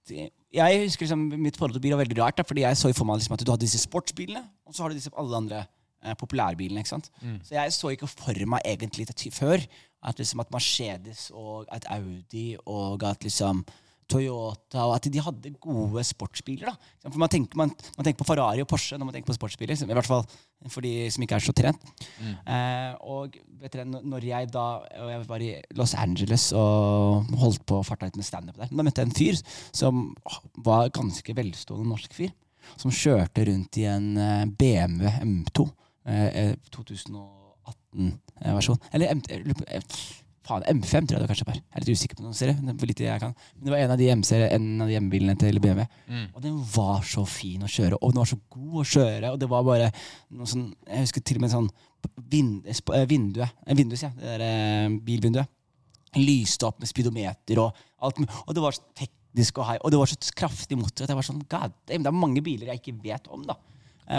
[0.06, 3.08] Jeg husker liksom Mitt forhold til bil var veldig rart, da, fordi jeg så for
[3.08, 5.64] meg liksom at du hadde disse sportsbilene, og så har du disse alle andre
[6.04, 6.84] eh, populærbilene.
[6.84, 7.10] ikke sant?
[7.42, 9.58] Så jeg så ikke for meg egentlig det før
[10.06, 13.64] at liksom at Mercedes og at Audi og at liksom
[14.06, 16.70] Toyota, og at de hadde gode sportsbiler.
[16.70, 16.74] da.
[17.10, 19.72] For Man tenker, man, man tenker på Ferrari og Porsche når man tenker på sportsbiler.
[19.74, 19.90] Liksom.
[19.90, 20.22] I hvert fall
[20.70, 21.82] for de som ikke er så trent.
[22.22, 22.34] Mm.
[22.54, 24.66] Eh, og vet dere, når jeg da
[25.02, 28.68] og jeg var i Los Angeles og holdt på å farta litt med standup der,
[28.70, 29.36] da møtte jeg en fyr
[29.74, 29.94] som
[30.66, 32.32] var ganske velstående norsk fyr.
[32.80, 35.58] Som kjørte rundt i en eh, BMW M2
[36.06, 38.80] eh, eh, 2018-versjon.
[38.94, 39.30] Eller M2
[40.46, 41.58] faen, M5 tror jeg det kanskje var.
[41.58, 42.60] Jeg er litt usikker på noen serier.
[42.60, 45.86] men det var en av de en av de M-bilene til BMW.
[46.34, 49.32] Og den var så fin å kjøre, og den var så god å kjøre.
[49.32, 49.90] Og det var bare
[50.30, 51.70] noe sånn Jeg husker til og med sånn
[52.30, 52.64] vind,
[53.08, 54.02] vinduet, eh, vinduet.
[54.02, 54.10] Eh, ja.
[54.16, 55.48] Det der eh, bilvinduet.
[56.16, 58.18] Lyste opp med speedometer og alt.
[58.46, 61.18] Og det var så teknisk og high, og det var så kraftig motor at jeg
[61.18, 63.58] var sånn God damn, det er mange biler jeg ikke vet om, da.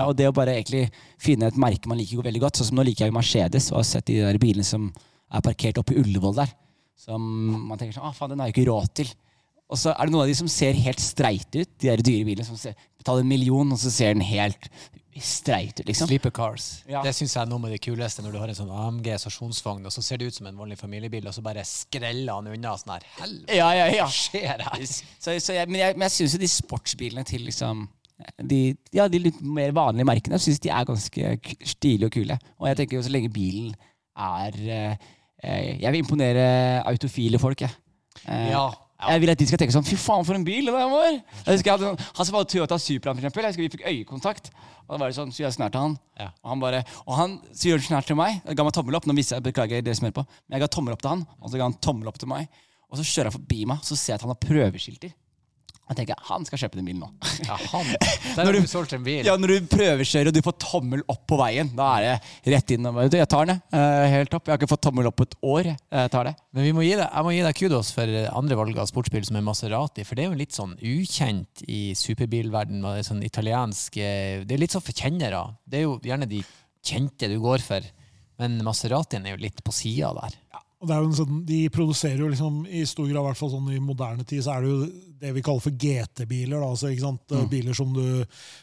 [0.03, 2.59] Og det å bare egentlig finne et merke man liker veldig godt.
[2.59, 4.89] Sånn som nå liker jeg Mercedes og har sett de der bilene som
[5.33, 6.51] er parkert oppe i Ullevål der.
[6.97, 7.23] Som
[7.69, 9.09] man tenker sånn, ah, faen, den har jeg ikke råd til.
[9.67, 11.73] Og så er det noen av de som ser helt streite ut.
[11.81, 14.69] De der dyre bilene som ser, betaler en million, og så ser den helt
[15.17, 16.07] streit ut, liksom.
[16.09, 16.65] Sleeper cars.
[16.85, 17.01] Ja.
[17.01, 19.87] Det syns jeg er noe med det kuleste, når du har en sånn AMG stasjonsvogn,
[19.89, 22.75] og så ser det ut som en vanlig familiebil, og så bare skreller han unna
[22.77, 23.07] sånn her.
[23.17, 24.05] Helvete, Ja, ja, ja.
[24.05, 24.85] hva skjer her?
[24.85, 27.87] Så, så jeg, men jeg, men jeg syns jo de sportsbilene til liksom
[28.49, 28.61] de,
[28.93, 31.33] ja, de litt mer vanlige merkene syns de er ganske
[31.69, 32.37] stilige og kule.
[32.61, 33.73] Og jeg tenker jo så lenge bilen
[34.17, 35.09] er eh,
[35.43, 36.43] Jeg vil imponere
[36.89, 37.69] autofile folk, jeg.
[38.27, 38.67] Eh, Ja.
[38.97, 41.11] Jeg vil at de skal tenke sånn Fy faen, for en bil det der var!
[41.45, 43.43] Jeg husker jeg hadde Han som var Toyota Supra, for eksempel.
[43.45, 44.49] Jeg husker vi fikk øyekontakt.
[44.87, 45.97] Og da var det sånn, Så gjør jeg sånn til han.
[46.17, 46.31] Ja.
[46.41, 48.41] Og han bare Og han så gjør snart til meg.
[48.41, 49.05] Jeg ga meg tommel opp.
[49.05, 50.25] Nå viser jeg, beklager dere som hører på.
[50.49, 52.49] Men jeg ga tommel opp til han, og så ga han tommel opp til meg.
[52.89, 55.13] Og så kjører han forbi meg, så ser jeg at han har prøveskilter.
[55.87, 57.07] Jeg tenker, han skal kjøpe den bilen nå.
[57.47, 57.85] Ja, han.
[58.35, 59.21] Der Når har du- du solgt en bil.
[59.25, 62.05] Ja, Når du prøvekjører og du får tommel opp på veien, da er
[62.43, 63.79] det rett inn og Jeg tar den, jeg.
[63.79, 64.45] Eh, helt topp.
[64.49, 65.63] Jeg har ikke fått tommel opp på et år.
[65.71, 65.77] jeg.
[65.95, 66.35] Jeg tar det.
[66.53, 69.25] Men vi må gi deg, jeg må gi deg kudos for andre valg av sportsbil
[69.29, 73.23] som er Maserati, for det er jo litt sånn ukjent i superbilverden det er sånn
[73.23, 75.43] italiensk eh, Det er litt sånn for kjennere.
[75.67, 76.43] Det er jo gjerne de
[76.83, 77.81] kjente du går for,
[78.39, 80.35] men Maseratien er jo litt på sida der.
[80.77, 83.39] Og det er jo en sånn, de produserer jo liksom i stor grad, i hvert
[83.39, 84.79] fall sånn i moderne tid, så er det jo
[85.23, 86.59] det vi kaller for GT-biler.
[86.61, 88.03] da, altså ikke sant, Biler som du,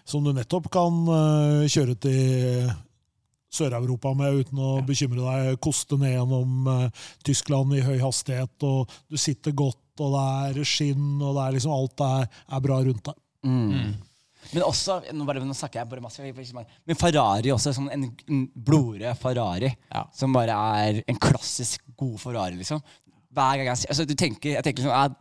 [0.06, 2.70] som du nettopp kan uh, kjøre til
[3.54, 5.58] Sør-Europa med uten å bekymre deg.
[5.62, 10.24] Koste ned gjennom uh, Tyskland i høy hastighet, og du sitter godt, og det
[10.62, 13.18] er skinn, og det er liksom alt er, er bra rundt deg.
[14.52, 18.42] Men også, nå, bare, nå snakker jeg bare masse, men Ferrari også, sånn en, en
[18.54, 20.04] blodrød Ferrari, Ja.
[20.14, 22.82] som bare er en klassisk god Ferrari, liksom.
[23.34, 25.16] Hver gang jeg altså, du tenker, jeg tenker liksom,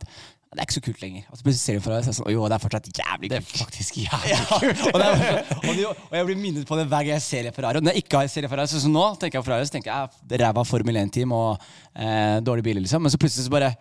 [0.54, 1.22] det er ikke så kult lenger.
[1.30, 3.32] Og så plutselig ser du Ferrari, så er sånn, jo, det er fortsatt jævlig kult.
[3.32, 6.78] Det er faktisk jævlig Ja, og, det er, og, det, og jeg blir minnet på
[6.78, 7.80] det hver gang jeg ser en Ferrari.
[7.80, 9.74] Og når jeg ikke har ser en Ferrari, sånn som nå, tenker jeg Ferrari, så
[9.74, 13.02] tenker jeg ah, ræva Formel 1-team og eh, dårlige biler, liksom.
[13.02, 13.72] Men så plutselig så bare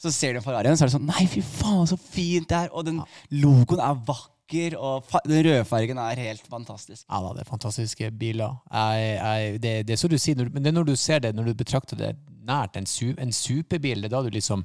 [0.00, 2.48] så ser du en Ferrari, og så er det sånn Nei, fy faen, så fint
[2.50, 2.72] det er!
[2.72, 3.02] Og den
[3.44, 4.32] logoen er vakker,
[4.78, 7.04] og fa den rødfargen er helt fantastisk.
[7.10, 8.56] Ja da, det er fantastiske biler.
[8.72, 11.18] Jeg, jeg, det, det er så du sier, når- men det er når du ser
[11.24, 14.64] det, når du betrakter det nært en, su, en superbil, det er da du liksom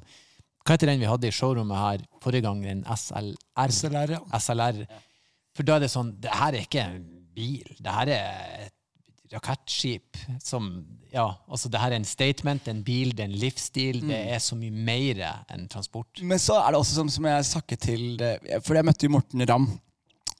[0.66, 2.60] Hva heter den vi hadde i showrommet her forrige gang?
[2.68, 3.34] En SLR?
[3.72, 4.38] SLR, ja.
[4.38, 4.82] SLR.
[5.56, 7.00] For da er det sånn Det her er ikke en
[7.34, 7.64] bil.
[7.80, 8.74] Det her er et
[9.34, 10.70] rakettskip som
[11.10, 14.00] Ja, altså det her er en statement, en bil, det er en livsstil.
[14.06, 16.22] Det er så mye mer enn transport.
[16.22, 18.24] Men så er det også sånn som jeg snakket til
[18.62, 19.66] For jeg møtte jo Morten Ramm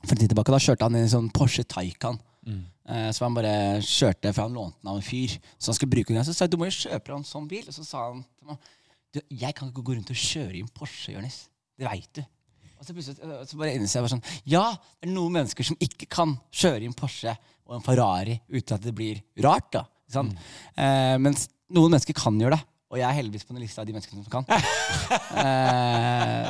[0.04, 0.54] for en tid tilbake.
[0.54, 2.20] Da kjørte han i en sånn Porsche Taycan.
[2.40, 2.62] Mm.
[3.12, 5.34] så han bare kjørte, for han lånte den av en fyr.
[5.58, 6.24] Så han skulle bruke den.
[6.24, 7.66] Så sa jeg du må jo kjøpe deg en sånn bil.
[7.66, 8.70] Og så sa han til meg
[9.10, 11.40] du, jeg kan ikke gå rundt og kjøre i en Porsche, Jonis.
[11.78, 12.22] Det veit du.
[12.80, 14.62] Og så plutselig øh, så bare innser jeg bare sånn Ja,
[15.00, 17.34] det er noen mennesker som ikke kan kjøre i en Porsche
[17.70, 19.70] og en Ferrari uten at det blir rart.
[19.78, 20.34] da sant?
[20.74, 22.64] Eh, mens noen mennesker kan gjøre det.
[22.90, 24.44] Og jeg er heldigvis på den lista av de menneskene som kan.
[25.44, 26.48] eh,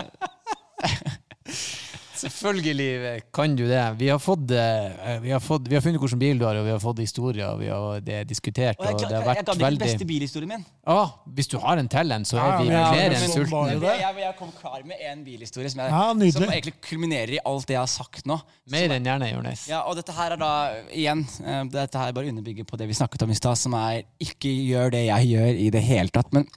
[2.21, 3.83] Selvfølgelig kan du det.
[4.01, 6.67] Vi har, fått, eh, vi har, fått, vi har funnet hvilken bil du har, og
[6.67, 8.81] vi har fått historier, vi har det er diskutert.
[8.81, 10.65] og Og det har jeg, jeg vært ga deg den beste bilhistorien min.
[10.87, 11.01] Ja,
[11.39, 13.97] Hvis du har en til en, så er vi ja, flere enn sultne.
[14.01, 17.69] Jeg, jeg kom klar med en bilhistorie som, jeg, Ja, som egentlig kulminerer i alt
[17.69, 18.41] det jeg har sagt nå.
[18.73, 19.67] Mer enn gjerne, Jonis.
[19.71, 20.53] Ja, og dette her er da,
[20.93, 24.03] igjen, eh, dette her bare underbygger på det vi snakket om i stad, som er
[24.21, 26.33] ikke gjør det jeg gjør i det hele tatt.
[26.37, 26.49] Men,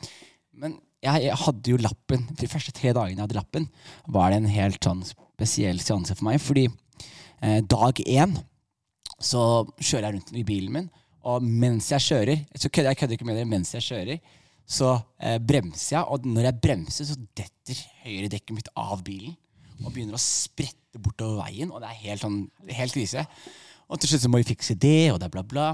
[0.60, 3.68] men jeg, jeg hadde jo lappen, de første tre dagene jeg hadde lappen,
[4.16, 5.04] var det en helt sånn
[5.44, 6.68] spesiell seanse for meg, fordi
[7.44, 8.36] eh, dag én
[9.24, 10.90] så kjører jeg rundt i bilen min,
[11.24, 14.20] og mens jeg kjører, så kødder jeg kødder ikke med dere, mens jeg kjører,
[14.68, 19.36] så eh, bremser jeg, og når jeg bremser, så detter høyre dekket mitt av bilen
[19.84, 23.24] og begynner å sprette bortover veien, og det er helt, sånn, helt krise.
[23.92, 25.66] Og til slutt så må vi fikse det, og det er bla, bla.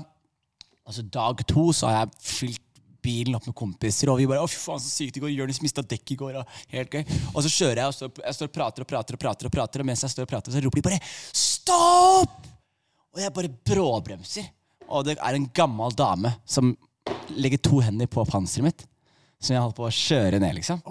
[0.88, 2.64] Og så dag to så har jeg fylt
[3.04, 5.34] bilen opp med kompiser, og vi bare 'Å, fy faen, så sykt det går.
[5.36, 7.04] Jonis mista dekk i går.' Og helt gøy.
[7.34, 9.52] Og så kjører jeg, og står, jeg står og prater og prater og prater, og
[9.52, 11.02] prater, og mens jeg står og prater, så roper de bare
[11.34, 12.50] 'Stopp!'
[13.16, 14.50] Og jeg bare bråbremser.
[14.90, 16.76] Og det er en gammel dame som
[17.30, 18.86] legger to hender på panseret mitt,
[19.40, 20.82] som jeg holdt på å kjøre ned, liksom.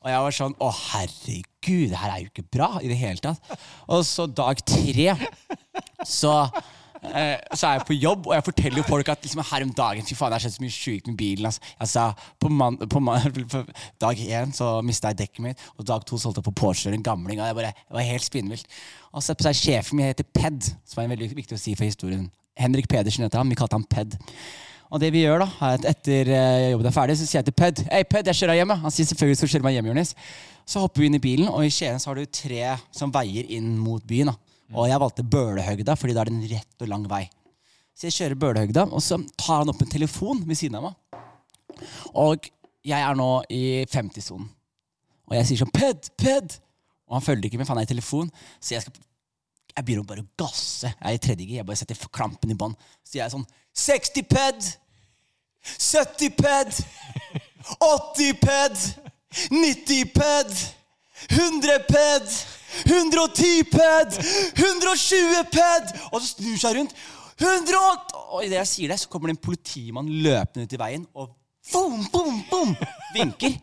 [0.00, 3.20] Og jeg var sånn Å, herregud, det her er jo ikke bra i det hele
[3.20, 3.52] tatt.
[3.88, 5.12] Og så dag tre
[6.08, 6.32] så,
[7.08, 9.72] eh, så er jeg på jobb, og jeg forteller jo folk at liksom, her om
[9.76, 11.48] dagen Fy faen, det har skjedd så mye sjukt med bilen.
[11.50, 11.72] Altså.
[11.80, 12.06] Jeg sa,
[12.40, 13.62] på, man, på, man, på
[14.02, 17.06] dag én så mista jeg dekket mitt, og dag to solgte jeg på Porsche en
[17.06, 17.40] gamling.
[17.40, 18.80] Og jeg bare, det var helt spinnvilt.
[19.12, 22.28] Og så er sjefen min heter Ped, som er veldig viktig å si for historien.
[22.60, 23.50] Henrik Pedersen heter han.
[23.50, 24.18] Vi kalte han Ped.
[24.90, 27.46] Og det vi gjør da, er at etter eh, jobben er ferdig, så sier jeg
[27.46, 28.72] til Ped Hei, Ped, jeg kjører deg hjem.
[28.82, 30.14] Han sier selvfølgelig skal du kjøre meg hjem, Jonis.
[30.66, 33.46] Så hopper vi inn i bilen, og i Skien så har du tre som veier
[33.54, 34.32] inn mot byen.
[34.32, 34.49] da.
[34.70, 37.24] Og jeg valgte Bølehøgda, fordi da er det en rett og lang vei.
[37.96, 41.20] Så jeg kjører Bølehøgda, og så tar han opp en telefon ved siden av meg.
[42.18, 42.48] Og
[42.86, 44.48] jeg er nå i 50-sonen.
[45.30, 46.58] Og jeg sier sånn Ped, Ped!
[47.10, 48.30] Og han følger ikke med, for han er i telefon.
[48.62, 48.98] Så jeg skal
[49.76, 50.90] jeg begynner å bare gasse.
[50.90, 51.58] Jeg er i tredje gir.
[51.60, 52.74] Jeg bare setter klampen i bånn.
[53.06, 53.46] Så jeg er sånn
[53.78, 54.70] 60 ped!
[55.76, 56.80] 70 ped!
[57.86, 58.84] 80 ped!
[59.54, 60.54] 90 ped!
[61.28, 62.30] 100 ped!
[62.86, 64.20] 110 ped!
[64.56, 65.92] 120 ped!
[66.12, 66.94] Og så snur seg rundt.
[67.40, 68.22] 108!
[68.30, 71.34] Og idet jeg sier det, så kommer det en politimann løpende ut i veien og
[71.72, 72.74] boom, boom, boom,
[73.14, 73.58] vinker.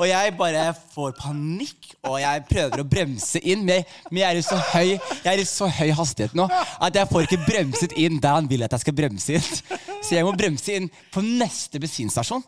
[0.00, 3.66] Og jeg bare får panikk, og jeg prøver å bremse inn.
[3.68, 3.84] Men
[4.16, 7.26] jeg, er i så høy Jeg er i så høy hastighet nå at jeg får
[7.26, 9.50] ikke bremset inn der han vil at jeg skal bremse inn.
[10.00, 12.42] Så jeg må bremse inn på neste bensinstasjon.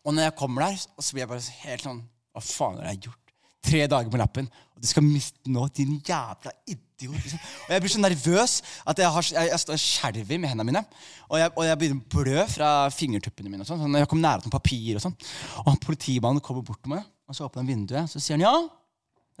[0.00, 3.04] Og når jeg kommer der, så blir jeg bare helt sånn Hva faen har jeg
[3.08, 3.19] gjort?
[3.64, 7.18] Tre dager på lappen, og du skal miste nå, din jævla idiot.
[7.20, 7.42] Liksom.
[7.66, 8.54] Og jeg blir så nervøs
[8.88, 10.82] at jeg, har, jeg, jeg står skjelver med hendene mine.
[11.28, 13.64] Og jeg, og jeg begynner å blø fra fingertuppene mine.
[13.64, 15.16] og sånn, sånn, Jeg kom nære til papir og sånn.
[15.64, 18.54] Og politimannen kommer bort til meg, og så åpner han vinduet, så sier han ja,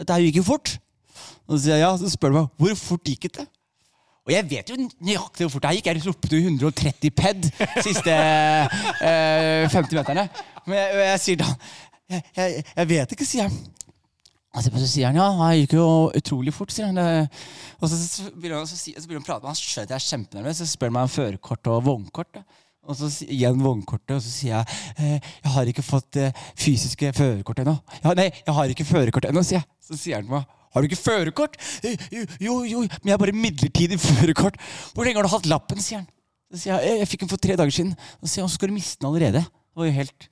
[0.00, 0.76] dette her gikk jo fort.
[1.48, 3.48] Og så sier jeg ja, så spør han meg hvor fort gikk det?
[4.28, 5.88] Og jeg vet jo nøyaktig hvor fort det gikk.
[5.90, 7.48] Jeg ropte jo 130 ped
[7.86, 10.28] siste eh, 50 meterne.
[10.68, 11.48] Men jeg, jeg sier da
[12.10, 13.58] jeg, jeg vet ikke, sier jeg.
[14.50, 15.84] Og så sier han ja, det gikk jo
[16.18, 16.72] utrolig fort.
[16.74, 17.28] sier han.
[17.78, 20.00] Og så, begynner han, så, så begynner han å prate med han skjønner at jeg
[20.00, 20.58] er kjempenervøs.
[20.62, 22.40] Så spør han meg om førerkort og vognkort.
[22.90, 27.10] Og så igjen vognkortet, og så sier jeg eh, jeg har ikke fått eh, fysiske
[27.14, 27.74] førerkort ennå.
[28.00, 29.68] Ja, nei, jeg har ikke førerkort ennå, sier jeg.
[29.84, 31.56] Så sier han til meg har du ikke førerkort?
[31.82, 34.58] «Eh, Jo, jo, jo, men jeg har bare midlertidig førerkort.
[34.94, 35.82] Hvor lenge har du hatt lappen?
[35.82, 36.06] sier han.
[36.50, 37.90] Så sier jeg «Eh, jeg fikk den for tre dager siden.
[38.22, 39.42] Så sier han skal du miste den allerede.
[39.42, 40.28] Det var jo helt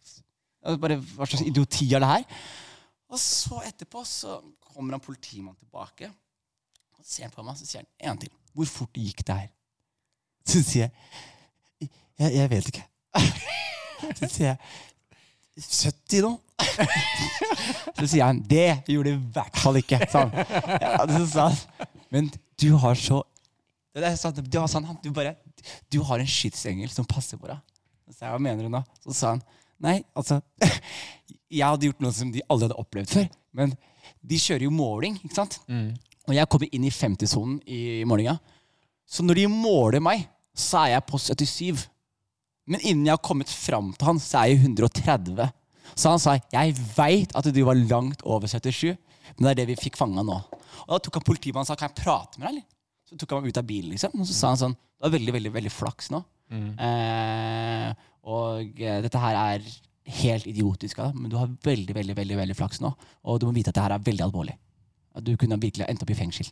[0.82, 2.46] bare, Hva slags idioti er det her?
[3.08, 4.38] Og så etterpå så
[4.72, 6.10] kommer han politimannen tilbake.
[6.98, 8.32] Og ser på meg så sier han en til.
[8.52, 9.48] Hvor fort gikk det her?
[10.48, 11.88] Så sier jeg
[12.18, 12.84] jeg, jeg vet ikke.
[14.18, 14.58] Så sier jeg
[15.58, 16.32] 70 nå?
[17.98, 20.00] Så sier han det gjorde det i hvert fall ikke.
[20.10, 20.34] Sånn.
[20.34, 22.30] Ja, så sa han men
[22.60, 23.22] du har så
[23.98, 25.32] det er sant, du, har sånn, du, bare,
[25.90, 27.58] du har en skytsengel som passer på deg.
[28.06, 28.80] Så sa jeg, hva mener du nå?
[29.02, 29.42] Så sa han
[29.84, 30.40] nei, altså
[31.48, 33.28] Jeg hadde gjort noe som de aldri hadde opplevd før.
[33.56, 33.70] Men
[34.20, 35.54] de kjører jo måling, ikke sant?
[36.28, 38.34] Og jeg kommer inn i 50-sonen i målinga.
[39.08, 41.86] Så når de måler meg, så er jeg på 77.
[42.68, 45.48] Men innen jeg har kommet fram til han, så er jeg 130.
[45.96, 48.92] Så han sa jeg veit at du var langt over 77,
[49.38, 50.36] men det er det vi fikk fanga nå.
[50.84, 52.66] Og da tok han politimannen og sa kan jeg prate med deg, eller?
[53.08, 54.14] Så tok han meg ut av bilen, liksom.
[54.20, 56.22] Og så sa han sånn Du har veldig, veldig veldig flaks nå.
[56.52, 57.90] Eh,
[58.28, 59.66] og eh, dette her er
[60.18, 62.92] helt idiotisk av deg, men du har veldig, veldig, veldig, veldig flaks nå.
[63.28, 64.56] Og du må vite at det her er veldig alvorlig.
[65.16, 66.48] At du kunne virkelig endt opp i fengsel.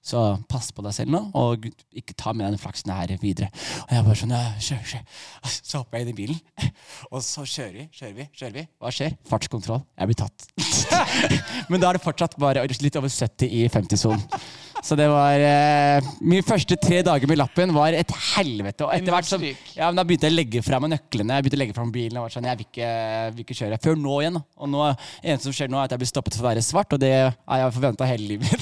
[0.00, 3.50] Så pass på deg selv nå, og ikke ta med den flaksen her videre.
[3.84, 5.18] Og jeg bare sånn, ja, kjør, kjør.
[5.58, 6.38] Så hopper jeg inn i bilen,
[7.12, 8.64] og så kjører vi, kjører vi, kjører vi.
[8.80, 9.18] Hva skjer?
[9.28, 9.82] Fartskontroll.
[10.00, 10.48] Jeg blir tatt.
[11.70, 14.24] Men da er det fortsatt bare litt over 70 i 50-sonen.
[14.84, 18.86] Så det var eh, Mine første tre dager med lappen var et helvete.
[18.86, 21.36] Og etter hvert så ja, men da begynte jeg å legge fra meg nøklene.
[21.36, 22.16] Jeg begynte å legge fra meg bilen.
[22.20, 22.90] Og var sånn, jeg vil ikke,
[23.36, 23.80] vil ikke kjøre.
[23.84, 24.38] Før nå igjen.
[24.40, 24.86] Og nå,
[25.20, 27.12] eneste som skjer nå, er at jeg blir stoppet for å være svart, og det
[27.20, 28.48] har jeg forventa hele livet.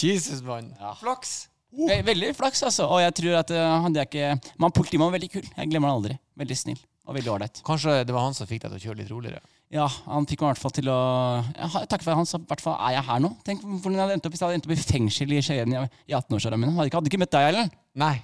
[0.00, 0.72] Jesus, mann.
[1.00, 1.36] Flaks.
[1.76, 2.86] Ve- Veldig flaks, altså.
[2.88, 5.44] Og jeg tror at uh, han det er ikke Man Politimannen var veldig kul.
[5.56, 6.16] Jeg glemmer han aldri.
[6.40, 7.60] Veldig snill og veldig ålreit.
[7.66, 9.38] Kanskje det var han som fikk deg til å kjøre litt roligere.
[9.74, 10.96] Ja, han fikk meg i hvert fall til å
[11.42, 13.32] ja, Takk for han, så i hvert fall er jeg her nå.
[13.46, 15.74] Tenk hvordan jeg hadde endt opp hvis jeg hadde endt opp i fengsel i Skien
[15.74, 16.74] i i 18-årsåra mine.
[16.76, 17.72] Hadde ikke, hadde ikke møtt deg, Ellen.
[17.98, 18.14] Nei,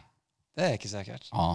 [0.55, 1.27] det er ikke sikkert.
[1.33, 1.49] Ja.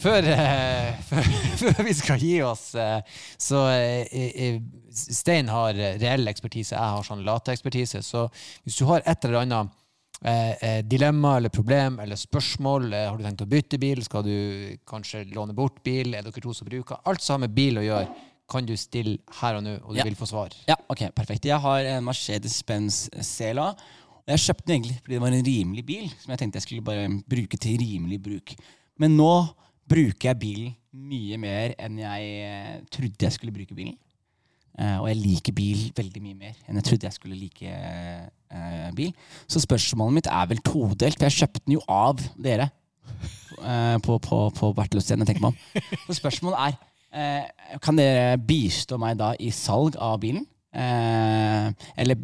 [0.00, 1.28] Før, eh, før,
[1.60, 7.06] før vi skal gi oss, eh, så eh, eh, Stein har reell ekspertise, jeg har
[7.06, 8.00] sånn lateekspertise.
[8.06, 8.26] Så
[8.64, 9.76] hvis du har et eller annet
[10.24, 14.24] eh, eh, dilemma eller problem eller spørsmål, eh, har du tenkt å bytte bil, skal
[14.26, 14.34] du
[14.88, 17.86] kanskje låne bort bil, er dere to som bruker Alt som har med bil å
[17.86, 20.04] gjøre, kan du stille her og nå, og du Ja.
[20.06, 20.52] vil få svar.
[20.68, 21.48] Ja, ok, perfekt.
[21.48, 23.72] Jeg har en Mercedes-Benz Cela.
[24.22, 26.62] Og jeg kjøpte den egentlig fordi det var en rimelig bil, som jeg tenkte jeg
[26.68, 28.54] skulle bare bruke til rimelig bruk.
[29.02, 29.32] Men nå
[29.88, 33.96] bruker jeg bilen mye mer enn jeg eh, trodde jeg skulle bruke bilen.
[34.72, 37.72] Uh, og jeg liker bil veldig mye mer enn jeg trodde jeg skulle like
[38.52, 39.10] uh, bil.
[39.44, 42.70] Så spørsmålet mitt er vel todelt, for jeg kjøpte den jo av dere.
[43.58, 45.98] Uh, på, på, på Berteløsten, jeg tenker meg om.
[46.06, 46.78] Så spørsmålet er
[47.12, 50.46] Kan dere bistå meg da i salg av bilen?
[50.72, 51.66] Eh,
[52.00, 52.16] eller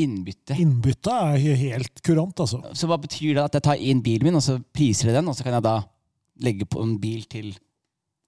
[0.00, 0.56] innbytte.
[0.56, 1.12] innbytte?
[1.12, 2.62] Er helt kurant, altså.
[2.72, 5.28] Så hva betyr det at jeg tar inn bilen min, og så priser jeg den,
[5.28, 5.76] og så kan jeg da
[6.42, 7.52] legge på en bil til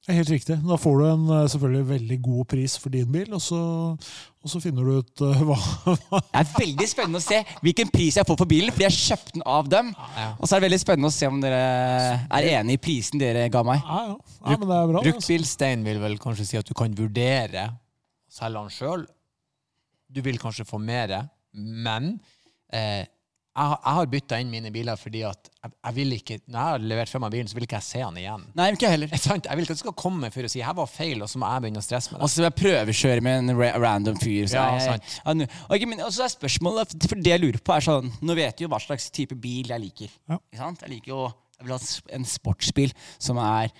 [0.05, 0.55] Det er helt riktig.
[0.61, 3.61] Da får du en eh, selvfølgelig veldig god pris for din bil, og så,
[3.97, 5.57] og så finner du ut uh, hva,
[6.11, 8.99] hva Det er veldig spennende å se hvilken pris jeg får for bilen, fordi jeg
[8.99, 9.89] kjøpte den av dem.
[10.37, 11.63] Og så er det veldig spennende å se om dere
[12.29, 13.81] er enig i prisen dere ga meg.
[13.81, 14.37] Ja, ja.
[14.45, 14.99] ja men det er bra.
[14.99, 15.09] det, altså.
[15.09, 19.09] Bruktbilstein vil vel kanskje si at du kan vurdere å selge den sjøl.
[20.13, 21.17] Du vil kanskje få mer,
[21.57, 22.19] men
[22.69, 23.09] eh,
[23.55, 26.59] jeg, har- jeg har bytta inn mine biler fordi at jeg, jeg vil ikke Når
[26.59, 28.43] jeg har levert fra meg bilen, så vil ikke jeg se den igjen.
[28.59, 29.09] Nei, ikke jeg heller.
[29.15, 31.23] Er sant, Jeg vil ikke at du skal komme for å si 'her var feil',
[31.23, 32.25] og så må jeg begynne å stresse med det.
[32.25, 34.47] Og så vil jeg prøvekjøre med en ra random fyr.
[34.51, 35.21] Så Ja, jeg, sant.
[35.25, 38.13] Ja, nå- og men, og så er spørsmålet, for det jeg lurer på er sånn
[38.23, 40.11] Nå vet du jo hva slags type bil jeg liker.
[40.29, 40.39] Ja.
[40.53, 40.81] Ikke sant?
[40.83, 41.23] Jeg liker jo
[41.59, 43.71] jeg vil ha s- en sportsbil som er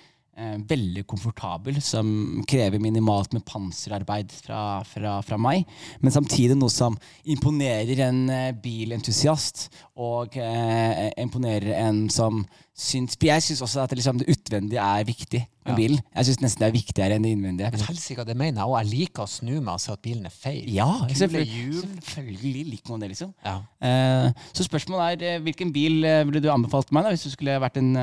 [0.67, 5.63] veldig komfortabel, som krever minimalt med panserarbeid fra, fra, fra meg.
[6.03, 12.43] Men samtidig noe som imponerer en eh, bilentusiast, og eh, imponerer en som
[12.75, 15.75] syns jeg syns også at det, liksom, det utvendige er viktig med Ja.
[15.79, 16.01] bilen.
[16.13, 17.71] Jeg syns nesten det er viktigere enn det innvendige.
[17.71, 18.75] Men helsike, det mener jeg òg.
[18.83, 20.67] Jeg liker å snu meg og se at bilen er feil.
[20.75, 23.31] Ja, selvfølgelig, selvfølgelig liker man det, liksom.
[23.47, 23.55] Ja.
[23.79, 27.31] Eh, så spørsmålet er eh, hvilken bil eh, ville du anbefalt meg da, hvis du
[27.33, 27.95] skulle vært en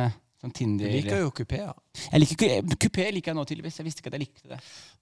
[0.49, 0.88] eh, Tinder.
[0.88, 1.74] Du liker jo kupeer.
[2.09, 3.78] Jeg liker Kupé liker jeg nå, tydeligvis.
[3.80, 4.59] Jeg visste ikke at jeg likte det.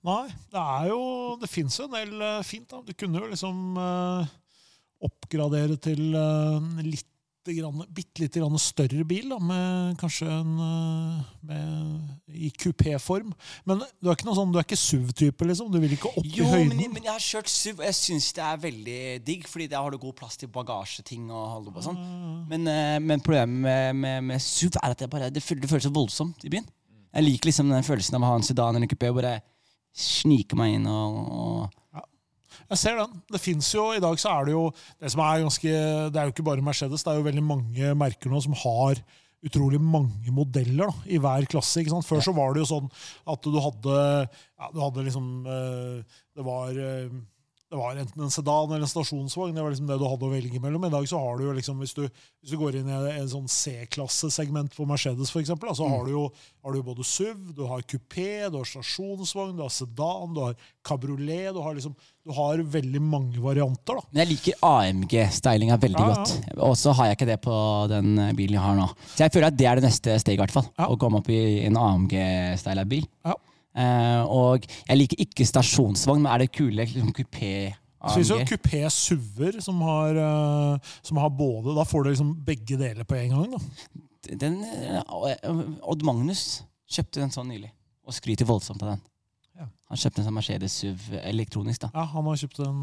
[0.07, 1.01] Nei, det er jo
[1.41, 2.83] Det fins jo en del eh, fint, da.
[2.85, 4.35] Du kunne jo liksom uh,
[5.07, 7.09] oppgradere til uh, litt
[7.45, 13.33] bitte lite grann større bil, da, med kanskje en eh, med, i kupéform.
[13.65, 15.71] Men du er ikke noe sånn, du er ikke SUV-type, liksom?
[15.73, 16.83] Du vil ikke opp Jo, i høyden?
[16.85, 19.81] Jo, men jeg har kjørt SUV, og jeg syns det er veldig digg, fordi der
[19.81, 21.99] har du god plass til bagasjeting og holde på sånn.
[22.51, 25.73] Men, eh, men problemet med, med, med SUV er at det, bare, det, føles, det
[25.73, 26.69] føles så voldsomt i byen.
[27.11, 29.39] Jeg liker liksom den følelsen av å ha en sedan eller en kupé og bare
[29.97, 31.80] snike meg inn og, og
[32.71, 33.23] Jeg ser den.
[33.33, 34.69] Det fins jo I dag så er det jo
[35.01, 35.73] Det som er ganske
[36.15, 39.03] Det er jo ikke bare Mercedes, det er jo veldig mange merker nå som har
[39.41, 41.81] utrolig mange modeller da, i hver klasse.
[41.81, 42.05] ikke sant?
[42.05, 42.91] Før så var det jo sånn
[43.33, 47.07] at du hadde ja, Du hadde liksom eh, Det var eh,
[47.71, 49.55] det var enten en sedan eller en stasjonsvogn.
[49.55, 50.85] Det var liksom det du hadde å velge mellom.
[50.89, 53.29] I dag så har du jo liksom, hvis du, hvis du går inn i en
[53.31, 56.25] sånn C-klassesegment på Mercedes, for eksempel, så har du jo
[56.65, 60.57] har du både SUV, du har kupé, du har stasjonsvogn, du har sedan, du har
[60.85, 61.53] kabriolet.
[61.55, 61.95] Du har liksom,
[62.27, 64.01] du har veldig mange varianter.
[64.01, 64.03] da.
[64.11, 66.17] Men jeg liker AMG-stylinga veldig Ja, ja.
[66.19, 66.59] godt.
[66.67, 67.55] Og så har jeg ikke det på
[67.93, 68.89] den bilen jeg har nå.
[69.15, 70.67] Så jeg føler at det er det neste steget, i hvert fall.
[70.75, 70.91] Ja.
[70.91, 73.07] Å komme opp i en AMG-styla bil.
[73.25, 73.39] Ja.
[73.71, 77.51] Eh, og jeg liker ikke stasjonsvogn, men er det kule liksom, kupé
[78.03, 82.11] Så hvis jo har kupé SUV-er som, har, eh, som har både Da får du
[82.11, 83.55] liksom begge deler på en gang.
[83.55, 84.35] da.
[84.41, 85.53] Den, eh,
[85.87, 87.71] Odd Magnus kjøpte den sånn nylig,
[88.03, 89.07] og skryter voldsomt av den.
[89.61, 89.69] Ja.
[89.93, 91.85] Han kjøpte en sånn Mercedes SUV elektronisk.
[91.85, 91.91] da.
[91.95, 92.81] Ja, Han har kjøpt en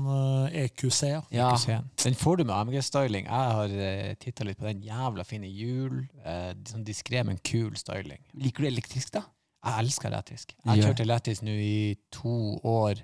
[0.54, 1.02] EQC.
[1.10, 1.22] Ja.
[1.32, 1.68] Ja, EQC.
[2.06, 2.16] den.
[2.16, 3.26] Får du med AMG-styling.
[3.26, 4.84] Jeg har uh, titta litt på den.
[4.86, 6.06] Jævla fine hjul.
[6.22, 8.22] Uh, sånn diskré, men kul styling.
[8.38, 9.26] Liker du elektrisk, da?
[9.68, 10.56] Jeg elsker elektrisk.
[10.66, 13.04] Jeg kjørte elektrisk nå i to år.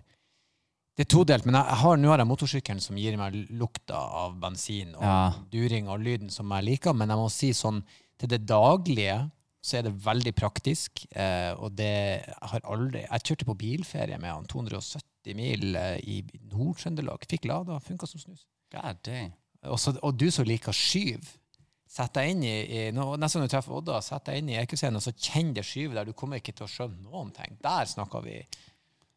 [0.93, 4.93] Det er todelt, men har, nå har jeg motorsykkelen som gir meg lukta av bensin
[4.95, 5.33] og Ja.
[5.49, 7.81] during og lyden som jeg liker, men jeg må si sånn
[8.19, 9.31] til det daglige
[9.63, 14.29] så er det veldig praktisk, eh, og det har aldri Jeg kjørte på bilferie med
[14.29, 16.17] han 270 mil eh, i
[16.51, 17.23] Nord-Trøndelag.
[17.31, 18.43] Fikk lada, funka som snus.
[18.73, 19.07] God.
[19.63, 21.23] Og, så, og du som liker skyv,
[21.93, 24.97] sett deg inn i, i Nesten når du treffer Odda, sett deg inn i EQ-scenen
[24.97, 26.09] og så kjenn det skyvet der.
[26.09, 27.57] Du kommer ikke til å skjønne noen ting.
[27.61, 28.39] Der snakker vi.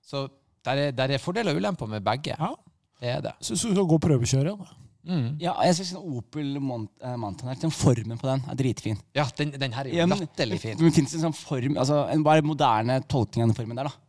[0.05, 0.27] Så
[0.66, 2.37] der er, der er fordeler og ulemper med begge.
[2.37, 2.53] Ja.
[3.01, 3.33] Det er det.
[3.45, 4.53] Så du skal gå og prøvekjøre.
[4.61, 4.77] Da.
[5.07, 5.27] Mm.
[5.39, 8.99] Ja, jeg synes en Opel Mont eh, Mantan her, Den formen på den er dritfin.
[9.14, 10.81] Ja, den, den her er jo Ja, men, latterlig fin.
[10.81, 13.91] men finnes det en sånn form, altså en bare moderne tolkning av den formen der,
[13.93, 14.03] da?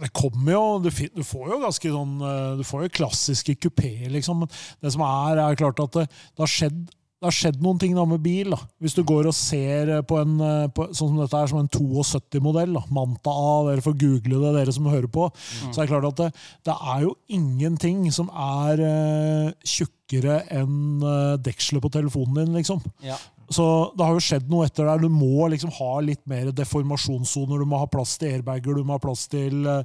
[0.00, 4.08] Det kommer jo, du, du får jo ganske sånn eh, Du får jo klassiske kupeer,
[4.10, 4.42] liksom.
[4.42, 4.50] Men
[4.82, 6.80] det som er, er klart at det, det har skjedd
[7.20, 8.54] det har skjedd noen ting da med bil.
[8.54, 8.58] da.
[8.80, 11.60] Hvis du går og ser eh, på en eh, på, sånn som dette er, som
[11.60, 15.26] en 72-modell, Manta A, dere får google det, dere som hører på,
[15.66, 16.30] så er det klart at det,
[16.70, 22.80] det er jo ingenting som er uh, tjukkere enn uh, dekselet på telefonen din, liksom.
[23.04, 23.20] Ja.
[23.52, 23.68] Så
[23.98, 25.04] det har jo skjedd noe etter der.
[25.04, 27.60] Du må liksom ha litt mer deformasjonssoner.
[27.60, 29.82] Du må ha plass til airbager, du må ha plass til uh,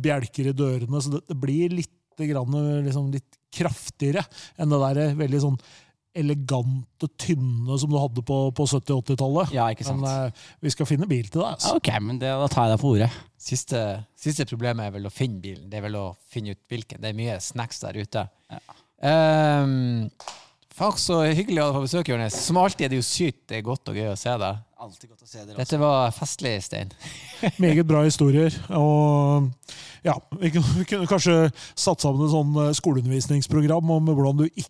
[0.00, 1.04] bjelker i dørene.
[1.04, 2.54] Så det, det blir litt, grann,
[2.86, 4.22] liksom, litt kraftigere
[4.56, 5.58] enn det der veldig sånn
[6.18, 9.52] elegante, tynne som du hadde på, på 70-80-tallet.
[9.56, 10.02] Ja, ikke sant?
[10.02, 11.46] Men eh, vi skal finne bil til deg.
[11.46, 11.76] Ja, Altså.
[11.80, 13.10] ok, men det, da tar jeg deg på ordet.
[13.46, 13.82] Siste,
[14.18, 15.68] siste problemet er vel å finne bilen.
[15.70, 17.02] Det er vel å finne ut hvilken.
[17.04, 18.26] Det er mye snacks der ute.
[19.04, 20.10] Um,
[20.76, 22.34] Fuck, så hyggelig å ha deg på besøk, Jonis.
[22.44, 24.58] Som alltid er det jo sykt det er godt og gøy å se deg.
[24.84, 26.90] Alltid godt å se dere Dette var festlig, Stein.
[27.64, 28.52] Meget bra historier.
[28.76, 29.46] Og
[30.04, 31.36] ja, vi kunne, vi kunne kanskje
[31.72, 34.68] satt sammen et sånn eh, skoleundervisningsprogram om hvordan du ikke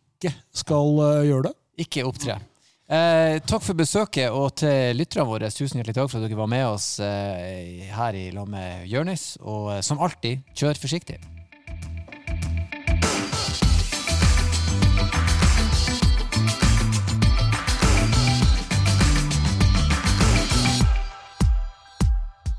[0.54, 1.56] skal eh, gjøre det.
[1.86, 2.38] Ikke opptre.
[2.86, 6.50] Eh, takk for besøket, og til lytterne våre, tusen hjertelig takk for at dere var
[6.50, 9.34] med oss eh, her i lag med Jørnis.
[9.42, 11.18] Og eh, som alltid, kjør forsiktig.